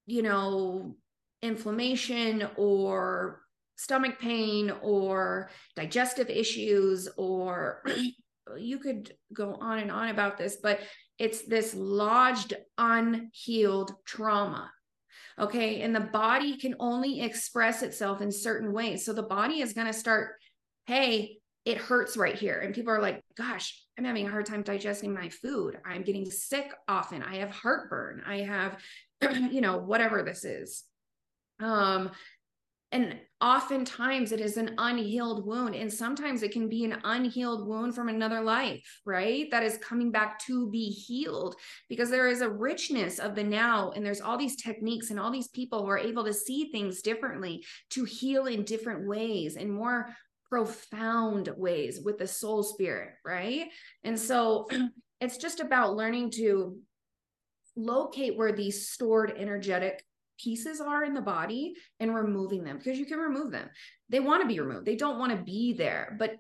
you 0.06 0.22
know 0.22 0.96
inflammation 1.42 2.48
or 2.56 3.42
stomach 3.76 4.20
pain 4.20 4.72
or 4.84 5.50
digestive 5.76 6.30
issues 6.30 7.10
or 7.18 7.84
you 8.58 8.78
could 8.78 9.14
go 9.34 9.56
on 9.56 9.80
and 9.80 9.92
on 9.92 10.10
about 10.10 10.38
this 10.38 10.58
but 10.62 10.80
it's 11.18 11.42
this 11.44 11.74
lodged 11.74 12.54
unhealed 12.78 13.94
trauma 14.06 14.70
okay 15.40 15.82
and 15.82 15.96
the 15.96 16.00
body 16.00 16.58
can 16.58 16.76
only 16.80 17.22
express 17.22 17.84
itself 17.84 18.22
in 18.22 18.32
certain 18.32 18.74
ways. 18.74 19.06
So 19.06 19.14
the 19.14 19.24
body 19.24 19.62
is 19.62 19.74
going 19.74 19.88
to 19.88 19.94
start 19.94 20.36
hey 20.86 21.38
it 21.64 21.78
hurts 21.78 22.18
right 22.18 22.36
here. 22.36 22.60
And 22.60 22.74
people 22.74 22.92
are 22.92 23.02
like 23.02 23.22
gosh 23.38 23.80
i'm 23.98 24.06
having 24.06 24.28
a 24.28 24.32
hard 24.32 24.46
time 24.46 24.64
digesting 24.64 25.14
my 25.14 25.30
food. 25.30 25.78
I'm 25.86 26.04
getting 26.04 26.30
sick 26.30 26.72
often. 26.88 27.22
I 27.22 27.38
have 27.38 27.52
heartburn. 27.52 28.24
I 28.26 28.38
have 28.38 28.80
you 29.52 29.62
know 29.62 29.78
whatever 29.78 30.24
this 30.24 30.44
is. 30.44 30.84
Um 31.60 32.12
and 32.92 33.18
oftentimes 33.40 34.32
it 34.32 34.40
is 34.40 34.58
an 34.58 34.76
unhealed 34.78 35.46
wound 35.46 35.76
and 35.76 35.92
sometimes 35.92 36.44
it 36.44 36.52
can 36.52 36.70
be 36.70 36.84
an 36.86 36.98
unhealed 37.04 37.68
wound 37.68 37.96
from 37.96 38.10
another 38.10 38.42
life 38.42 39.02
right? 39.06 39.50
That 39.52 39.64
is 39.64 39.78
coming 39.78 40.12
back 40.12 40.40
to 40.46 40.70
be 40.70 40.90
healed 40.90 41.56
because 41.90 42.10
there 42.10 42.28
is 42.28 42.42
a 42.42 42.50
richness 42.50 43.20
of 43.20 43.36
the 43.36 43.44
now 43.44 43.92
and 43.96 44.06
there's 44.06 44.22
all 44.22 44.38
these 44.38 44.56
techniques 44.56 45.10
and 45.10 45.20
all 45.20 45.32
these 45.32 45.48
people 45.50 45.84
who 45.84 45.90
are 45.90 45.98
able 45.98 46.24
to 46.26 46.34
see 46.34 46.72
things 46.72 47.02
differently 47.02 47.64
to 47.92 48.04
heal 48.04 48.46
in 48.46 48.64
different 48.64 49.08
ways 49.08 49.56
and 49.56 49.72
more 49.72 50.16
profound 50.50 51.50
ways 51.56 52.02
with 52.04 52.18
the 52.18 52.28
soul 52.28 52.62
spirit 52.62 53.10
right? 53.26 53.68
And 54.04 54.20
so 54.20 54.68
it's 55.22 55.38
just 55.38 55.60
about 55.60 55.96
learning 55.96 56.32
to 56.32 56.78
locate 57.76 58.38
where 58.38 58.52
these 58.52 58.90
stored 58.90 59.34
energetic 59.38 60.04
pieces 60.44 60.82
are 60.82 61.04
in 61.04 61.14
the 61.14 61.22
body 61.22 61.74
and 62.00 62.14
removing 62.14 62.64
them 62.64 62.78
because 62.78 62.98
you 63.00 63.06
can 63.06 63.20
remove 63.20 63.52
them. 63.52 63.70
They 64.10 64.20
want 64.20 64.42
to 64.42 64.48
be 64.48 64.60
removed. 64.60 64.86
They 64.86 64.96
don't 64.96 65.20
want 65.20 65.32
to 65.32 65.44
be 65.44 65.74
there, 65.74 66.16
but 66.20 66.36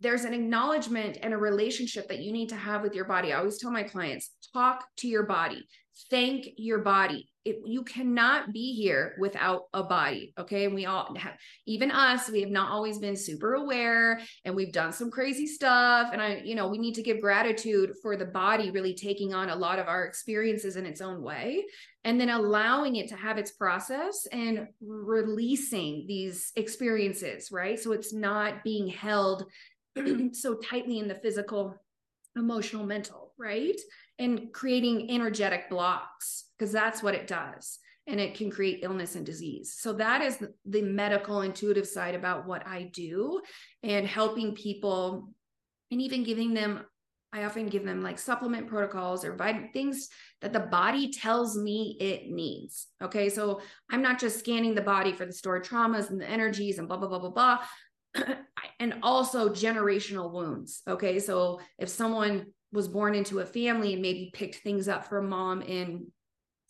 there's 0.00 0.24
an 0.24 0.34
acknowledgement 0.34 1.18
and 1.22 1.34
a 1.34 1.38
relationship 1.38 2.08
that 2.08 2.20
you 2.20 2.32
need 2.32 2.48
to 2.50 2.56
have 2.56 2.82
with 2.82 2.94
your 2.94 3.04
body. 3.04 3.32
I 3.32 3.38
always 3.38 3.58
tell 3.58 3.70
my 3.70 3.82
clients, 3.82 4.30
talk 4.52 4.84
to 4.98 5.08
your 5.08 5.24
body. 5.24 5.66
Thank 6.10 6.46
your 6.56 6.78
body 6.78 7.29
it, 7.44 7.60
you 7.64 7.82
cannot 7.84 8.52
be 8.52 8.74
here 8.74 9.16
without 9.18 9.64
a 9.72 9.82
body 9.82 10.34
okay? 10.38 10.66
And 10.66 10.74
we 10.74 10.86
all 10.86 11.14
have 11.16 11.36
even 11.66 11.90
us 11.90 12.28
we 12.28 12.40
have 12.40 12.50
not 12.50 12.70
always 12.70 12.98
been 12.98 13.16
super 13.16 13.54
aware 13.54 14.20
and 14.44 14.54
we've 14.54 14.72
done 14.72 14.92
some 14.92 15.10
crazy 15.10 15.46
stuff 15.46 16.10
and 16.12 16.20
i 16.20 16.42
you 16.44 16.54
know 16.54 16.68
we 16.68 16.78
need 16.78 16.94
to 16.94 17.02
give 17.02 17.20
gratitude 17.20 17.92
for 18.02 18.16
the 18.16 18.24
body 18.24 18.70
really 18.70 18.94
taking 18.94 19.32
on 19.32 19.48
a 19.50 19.56
lot 19.56 19.78
of 19.78 19.88
our 19.88 20.04
experiences 20.04 20.76
in 20.76 20.86
its 20.86 21.00
own 21.00 21.22
way 21.22 21.64
and 22.04 22.20
then 22.20 22.30
allowing 22.30 22.96
it 22.96 23.08
to 23.08 23.16
have 23.16 23.38
its 23.38 23.52
process 23.52 24.26
and 24.32 24.66
releasing 24.80 26.06
these 26.06 26.52
experiences 26.56 27.50
right? 27.50 27.78
So 27.78 27.92
it's 27.92 28.12
not 28.12 28.64
being 28.64 28.88
held 28.88 29.44
so 30.32 30.54
tightly 30.56 30.98
in 30.98 31.08
the 31.08 31.16
physical 31.16 31.74
emotional 32.36 32.86
mental 32.86 33.32
right 33.38 33.78
and 34.20 34.52
creating 34.52 35.10
energetic 35.10 35.68
blocks 35.70 36.44
because 36.56 36.70
that's 36.70 37.02
what 37.02 37.14
it 37.14 37.26
does 37.26 37.78
and 38.06 38.20
it 38.20 38.34
can 38.34 38.50
create 38.50 38.80
illness 38.82 39.14
and 39.14 39.24
disease. 39.24 39.76
So 39.78 39.94
that 39.94 40.20
is 40.20 40.44
the 40.66 40.82
medical 40.82 41.42
intuitive 41.42 41.88
side 41.88 42.14
about 42.14 42.46
what 42.46 42.66
i 42.66 42.84
do 42.92 43.40
and 43.82 44.06
helping 44.06 44.54
people 44.54 45.32
and 45.90 46.00
even 46.00 46.22
giving 46.22 46.54
them 46.54 46.84
i 47.32 47.44
often 47.44 47.68
give 47.68 47.84
them 47.84 48.02
like 48.02 48.18
supplement 48.18 48.66
protocols 48.68 49.24
or 49.24 49.36
vitamin 49.36 49.70
things 49.72 50.08
that 50.40 50.52
the 50.52 50.60
body 50.60 51.12
tells 51.12 51.56
me 51.56 51.96
it 52.00 52.30
needs 52.30 52.88
okay? 53.02 53.28
So 53.30 53.60
i'm 53.90 54.02
not 54.02 54.20
just 54.20 54.38
scanning 54.38 54.74
the 54.74 54.82
body 54.82 55.12
for 55.12 55.24
the 55.24 55.32
stored 55.32 55.64
traumas 55.64 56.10
and 56.10 56.20
the 56.20 56.28
energies 56.28 56.78
and 56.78 56.88
blah 56.88 56.98
blah 56.98 57.08
blah 57.08 57.18
blah 57.18 57.30
blah. 57.30 57.58
And 58.80 58.94
also 59.02 59.50
generational 59.50 60.32
wounds 60.32 60.82
okay? 60.88 61.18
So 61.20 61.60
if 61.78 61.88
someone 61.88 62.46
was 62.72 62.88
born 62.88 63.14
into 63.14 63.40
a 63.40 63.46
family 63.46 63.92
and 63.94 64.02
maybe 64.02 64.30
picked 64.32 64.56
things 64.56 64.88
up 64.88 65.06
from 65.06 65.28
mom 65.28 65.62
in 65.62 66.06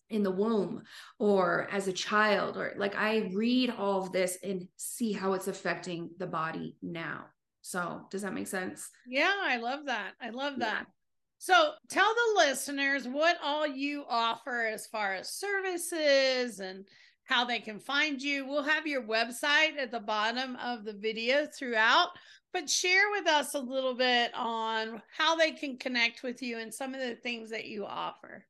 in 0.09 0.23
the 0.25 0.31
womb 0.31 0.83
or 1.19 1.69
as 1.71 1.87
a 1.87 1.93
child 1.93 2.57
or 2.57 2.73
like 2.77 2.97
i 2.97 3.31
read 3.33 3.71
all 3.71 4.03
of 4.03 4.13
this 4.13 4.39
and 4.43 4.67
see 4.77 5.13
how 5.13 5.33
it's 5.35 5.49
affecting 5.49 6.11
the 6.19 6.27
body 6.27 6.77
now. 6.83 7.27
So 7.63 8.07
does 8.11 8.23
that 8.23 8.35
make 8.35 8.49
sense? 8.49 8.91
Yeah 9.07 9.35
i 9.43 9.57
love 9.59 9.87
that. 9.87 10.13
I 10.21 10.31
love 10.31 10.59
that. 10.59 10.87
Yeah. 10.87 10.93
so 11.39 11.73
tell 11.89 12.13
the 12.13 12.45
listeners 12.47 13.07
what 13.07 13.37
all 13.43 13.67
you 13.67 14.05
offer 14.09 14.67
as 14.67 14.87
far 14.87 15.15
as 15.15 15.33
services 15.33 16.61
and 16.61 16.87
how 17.31 17.45
they 17.45 17.61
can 17.61 17.81
find 17.81 18.21
you 18.21 18.47
we'll 18.47 18.63
have 18.63 18.87
your 18.87 19.03
website 19.03 19.79
at 19.79 19.91
the 19.91 20.01
bottom 20.01 20.57
of 20.57 20.85
the 20.85 20.93
video 20.93 21.47
throughout 21.47 22.11
but 22.53 22.69
share 22.69 23.11
with 23.11 23.29
us 23.29 23.55
a 23.55 23.59
little 23.59 23.95
bit 23.95 24.33
on 24.35 25.01
how 25.17 25.37
they 25.37 25.53
can 25.53 25.77
connect 25.77 26.23
with 26.23 26.43
you 26.43 26.59
and 26.59 26.73
some 26.73 26.95
of 26.95 27.01
the 27.01 27.15
things 27.15 27.51
that 27.51 27.67
you 27.67 27.87
offer. 27.87 28.45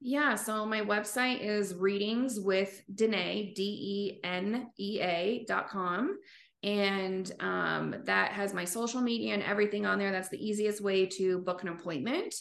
Yeah, 0.00 0.36
so 0.36 0.64
my 0.64 0.80
website 0.80 1.40
is 1.40 1.74
readings 1.74 2.38
with 2.38 2.82
Denea, 2.94 3.54
D 3.54 3.62
E 3.62 4.20
N 4.24 4.70
E 4.78 5.00
A 5.00 5.44
dot 5.48 5.68
com. 5.68 6.18
And 6.62 7.30
um, 7.40 7.94
that 8.04 8.32
has 8.32 8.54
my 8.54 8.64
social 8.64 9.00
media 9.00 9.34
and 9.34 9.42
everything 9.42 9.86
on 9.86 9.98
there. 9.98 10.10
That's 10.10 10.28
the 10.28 10.44
easiest 10.44 10.80
way 10.80 11.06
to 11.06 11.38
book 11.38 11.62
an 11.62 11.68
appointment. 11.68 12.34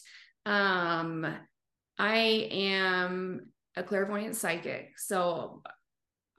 Um, 0.46 1.26
I 2.00 2.16
am 2.52 3.48
a 3.78 3.84
clairvoyant 3.84 4.36
psychic. 4.36 4.98
So 4.98 5.62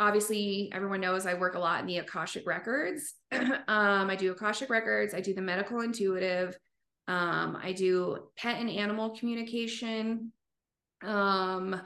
obviously 0.01 0.71
everyone 0.73 1.01
knows 1.01 1.27
I 1.27 1.35
work 1.35 1.55
a 1.55 1.59
lot 1.59 1.81
in 1.81 1.87
the 1.87 1.99
Akashic 1.99 2.47
records. 2.47 3.15
um, 3.33 4.11
I 4.11 4.17
do 4.17 4.33
Akashic 4.33 4.71
records, 4.71 5.15
I 5.15 5.21
do 5.21 5.35
the 5.35 5.43
medical 5.43 5.81
intuitive, 5.81 6.57
um, 7.09 7.59
I 7.61 7.73
do 7.73 8.29
pet 8.37 8.61
and 8.61 8.71
animal 8.71 9.11
communication. 9.11 10.33
Um, 11.03 11.81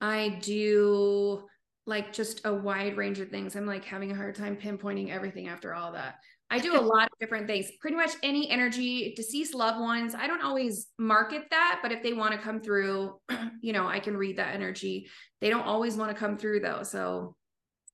I 0.00 0.38
do 0.42 1.44
like 1.86 2.12
just 2.12 2.44
a 2.44 2.52
wide 2.52 2.96
range 2.96 3.20
of 3.20 3.30
things. 3.30 3.56
I'm 3.56 3.66
like 3.66 3.84
having 3.84 4.12
a 4.12 4.16
hard 4.16 4.34
time 4.34 4.56
pinpointing 4.56 5.10
everything 5.10 5.48
after 5.48 5.74
all 5.74 5.92
that. 5.92 6.16
I 6.50 6.58
do 6.58 6.78
a 6.78 6.80
lot 6.80 7.04
of 7.04 7.18
different 7.20 7.46
things, 7.46 7.70
pretty 7.80 7.96
much 7.96 8.12
any 8.22 8.50
energy, 8.50 9.14
deceased 9.16 9.54
loved 9.54 9.80
ones. 9.80 10.14
I 10.14 10.26
don't 10.26 10.42
always 10.42 10.88
market 10.98 11.44
that, 11.50 11.80
but 11.82 11.92
if 11.92 12.02
they 12.02 12.12
want 12.12 12.32
to 12.32 12.38
come 12.38 12.60
through, 12.60 13.18
you 13.60 13.72
know, 13.72 13.86
I 13.86 14.00
can 14.00 14.16
read 14.16 14.38
that 14.38 14.54
energy. 14.54 15.08
They 15.40 15.50
don't 15.50 15.66
always 15.66 15.96
want 15.96 16.10
to 16.10 16.16
come 16.16 16.36
through 16.36 16.60
though. 16.60 16.82
So 16.82 17.36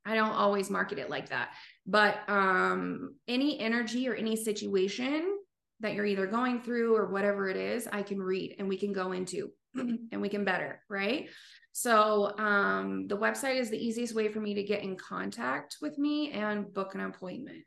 I 0.04 0.14
don't 0.14 0.30
always 0.30 0.70
market 0.70 0.98
it 0.98 1.10
like 1.10 1.28
that. 1.28 1.50
But 1.86 2.28
um, 2.28 3.14
any 3.28 3.58
energy 3.60 4.08
or 4.08 4.14
any 4.14 4.36
situation 4.36 5.38
that 5.80 5.94
you're 5.94 6.06
either 6.06 6.26
going 6.26 6.62
through 6.62 6.96
or 6.96 7.06
whatever 7.06 7.48
it 7.48 7.56
is, 7.56 7.88
I 7.90 8.02
can 8.02 8.20
read 8.20 8.56
and 8.58 8.68
we 8.68 8.76
can 8.76 8.92
go 8.92 9.12
into 9.12 9.50
and 9.74 10.20
we 10.20 10.28
can 10.28 10.44
better, 10.44 10.80
right? 10.88 11.28
So 11.72 12.36
um, 12.38 13.06
the 13.08 13.16
website 13.16 13.58
is 13.58 13.70
the 13.70 13.84
easiest 13.84 14.14
way 14.14 14.28
for 14.28 14.40
me 14.40 14.54
to 14.54 14.62
get 14.62 14.82
in 14.82 14.96
contact 14.96 15.78
with 15.80 15.98
me 15.98 16.30
and 16.32 16.72
book 16.72 16.94
an 16.94 17.00
appointment. 17.00 17.64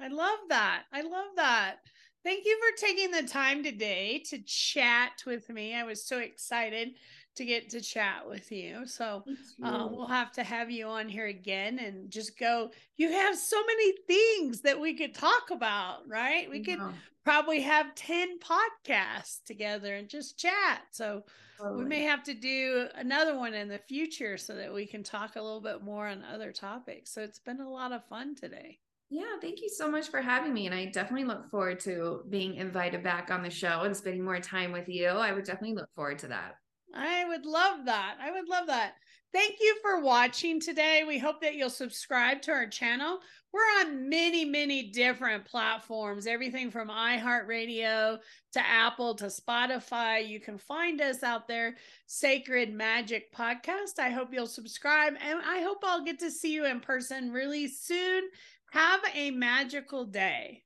I 0.00 0.08
love 0.08 0.38
that. 0.48 0.84
I 0.92 1.02
love 1.02 1.28
that. 1.36 1.76
Thank 2.22 2.44
you 2.44 2.58
for 2.58 2.86
taking 2.86 3.10
the 3.10 3.22
time 3.22 3.62
today 3.62 4.22
to 4.28 4.38
chat 4.44 5.22
with 5.26 5.48
me. 5.48 5.74
I 5.74 5.84
was 5.84 6.04
so 6.04 6.18
excited 6.18 6.90
to 7.36 7.44
get 7.44 7.70
to 7.70 7.80
chat 7.80 8.28
with 8.28 8.52
you. 8.52 8.86
So 8.86 9.24
uh, 9.62 9.88
we'll 9.90 10.06
have 10.06 10.32
to 10.32 10.42
have 10.42 10.70
you 10.70 10.86
on 10.86 11.08
here 11.08 11.26
again 11.26 11.78
and 11.78 12.10
just 12.10 12.38
go. 12.38 12.70
You 12.98 13.10
have 13.10 13.38
so 13.38 13.56
many 13.64 13.92
things 14.06 14.60
that 14.62 14.78
we 14.78 14.94
could 14.94 15.14
talk 15.14 15.50
about, 15.50 16.00
right? 16.08 16.50
We 16.50 16.62
could 16.62 16.80
probably 17.24 17.60
have 17.60 17.94
10 17.94 18.38
podcasts 18.38 19.44
together 19.46 19.94
and 19.94 20.08
just 20.08 20.38
chat. 20.38 20.82
So 20.90 21.24
totally. 21.58 21.84
we 21.84 21.88
may 21.88 22.02
have 22.02 22.22
to 22.24 22.34
do 22.34 22.88
another 22.96 23.38
one 23.38 23.54
in 23.54 23.68
the 23.68 23.80
future 23.88 24.36
so 24.36 24.54
that 24.56 24.72
we 24.72 24.86
can 24.86 25.02
talk 25.02 25.36
a 25.36 25.42
little 25.42 25.60
bit 25.60 25.82
more 25.82 26.08
on 26.08 26.22
other 26.24 26.52
topics. 26.52 27.12
So 27.12 27.22
it's 27.22 27.38
been 27.38 27.60
a 27.60 27.70
lot 27.70 27.92
of 27.92 28.04
fun 28.06 28.34
today. 28.34 28.78
Yeah, 29.10 29.38
thank 29.40 29.60
you 29.60 29.68
so 29.68 29.90
much 29.90 30.08
for 30.08 30.20
having 30.20 30.54
me. 30.54 30.66
And 30.66 30.74
I 30.74 30.86
definitely 30.86 31.26
look 31.26 31.50
forward 31.50 31.80
to 31.80 32.22
being 32.28 32.54
invited 32.54 33.02
back 33.02 33.30
on 33.30 33.42
the 33.42 33.50
show 33.50 33.82
and 33.82 33.96
spending 33.96 34.24
more 34.24 34.38
time 34.38 34.70
with 34.70 34.88
you. 34.88 35.08
I 35.08 35.32
would 35.32 35.44
definitely 35.44 35.74
look 35.74 35.92
forward 35.96 36.20
to 36.20 36.28
that. 36.28 36.54
I 36.94 37.24
would 37.26 37.44
love 37.44 37.86
that. 37.86 38.16
I 38.20 38.30
would 38.30 38.48
love 38.48 38.68
that. 38.68 38.94
Thank 39.32 39.56
you 39.60 39.76
for 39.80 40.00
watching 40.00 40.60
today. 40.60 41.04
We 41.06 41.18
hope 41.18 41.40
that 41.42 41.54
you'll 41.54 41.70
subscribe 41.70 42.42
to 42.42 42.52
our 42.52 42.66
channel. 42.66 43.20
We're 43.52 43.60
on 43.80 44.08
many, 44.08 44.44
many 44.44 44.90
different 44.90 45.44
platforms, 45.44 46.26
everything 46.26 46.70
from 46.70 46.88
iHeartRadio 46.88 48.18
to 48.52 48.60
Apple 48.60 49.14
to 49.16 49.26
Spotify. 49.26 50.26
You 50.26 50.40
can 50.40 50.58
find 50.58 51.00
us 51.00 51.22
out 51.22 51.46
there, 51.46 51.76
Sacred 52.06 52.72
Magic 52.72 53.32
Podcast. 53.32 54.00
I 54.00 54.10
hope 54.10 54.32
you'll 54.32 54.48
subscribe 54.48 55.14
and 55.20 55.40
I 55.44 55.60
hope 55.60 55.78
I'll 55.84 56.04
get 56.04 56.18
to 56.20 56.30
see 56.30 56.52
you 56.52 56.66
in 56.66 56.80
person 56.80 57.30
really 57.30 57.68
soon. 57.68 58.24
Have 58.72 59.00
a 59.16 59.32
magical 59.32 60.04
day. 60.04 60.62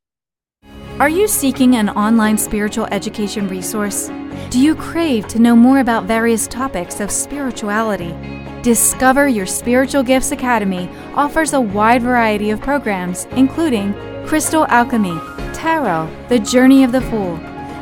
Are 1.01 1.09
you 1.09 1.27
seeking 1.27 1.77
an 1.77 1.88
online 1.88 2.37
spiritual 2.37 2.85
education 2.90 3.49
resource? 3.49 4.11
Do 4.51 4.61
you 4.61 4.75
crave 4.75 5.27
to 5.29 5.38
know 5.38 5.57
more 5.57 5.79
about 5.79 6.05
various 6.05 6.47
topics 6.47 7.01
of 7.01 7.11
spirituality? 7.11 8.14
Discover 8.61 9.29
Your 9.29 9.47
Spiritual 9.47 10.03
Gifts 10.03 10.33
Academy 10.33 10.87
offers 11.14 11.55
a 11.55 11.61
wide 11.62 12.03
variety 12.03 12.51
of 12.51 12.61
programs, 12.61 13.25
including 13.37 13.95
Crystal 14.27 14.67
Alchemy, 14.67 15.19
Tarot, 15.55 16.11
The 16.29 16.40
Journey 16.40 16.85
of 16.85 16.93
the 16.93 17.01
Fool, 17.01 17.37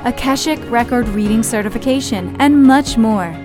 Akashic 0.05 0.61
Record 0.71 1.09
Reading 1.09 1.43
Certification, 1.43 2.37
and 2.39 2.63
much 2.63 2.97
more. 2.97 3.37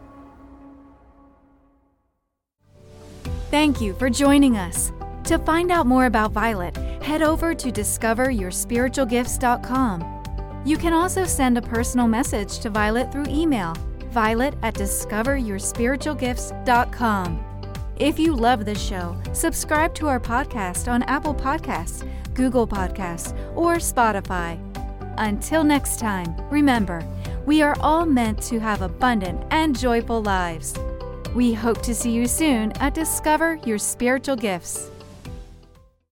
Thank 3.49 3.81
you 3.81 3.95
for 3.95 4.11
joining 4.11 4.57
us. 4.57 4.91
To 5.23 5.39
find 5.39 5.71
out 5.71 5.87
more 5.87 6.05
about 6.05 6.35
Vialet, 6.35 7.01
head 7.01 7.23
over 7.23 7.55
to 7.55 7.71
discoveryourspiritualgifts.com. 7.71 10.61
You 10.65 10.77
can 10.77 10.93
also 10.93 11.25
send 11.25 11.57
a 11.57 11.61
personal 11.63 12.07
message 12.07 12.59
to 12.59 12.69
Vialet 12.69 13.11
through 13.11 13.25
email, 13.29 13.73
vialet 14.11 14.55
at 14.61 14.75
discoveryourspiritualgifts.com. 14.75 17.47
If 17.99 18.19
you 18.19 18.35
love 18.35 18.65
this 18.65 18.79
show, 18.79 19.19
subscribe 19.33 19.95
to 19.95 20.07
our 20.07 20.19
podcast 20.19 20.87
on 20.87 21.01
Apple 21.03 21.33
Podcasts, 21.33 22.07
Google 22.37 22.67
Podcasts, 22.67 23.35
or 23.57 23.77
Spotify. 23.77 24.57
Until 25.17 25.63
next 25.63 25.99
time, 25.99 26.33
remember, 26.51 27.03
we 27.47 27.63
are 27.63 27.75
all 27.81 28.05
meant 28.05 28.41
to 28.43 28.59
have 28.59 28.83
abundant 28.83 29.43
and 29.49 29.77
joyful 29.77 30.21
lives. 30.21 30.75
We 31.33 31.53
hope 31.53 31.81
to 31.81 31.95
see 31.95 32.11
you 32.11 32.27
soon 32.27 32.71
at 32.73 32.93
Discover 32.93 33.59
Your 33.65 33.79
Spiritual 33.79 34.35
Gifts. 34.35 34.91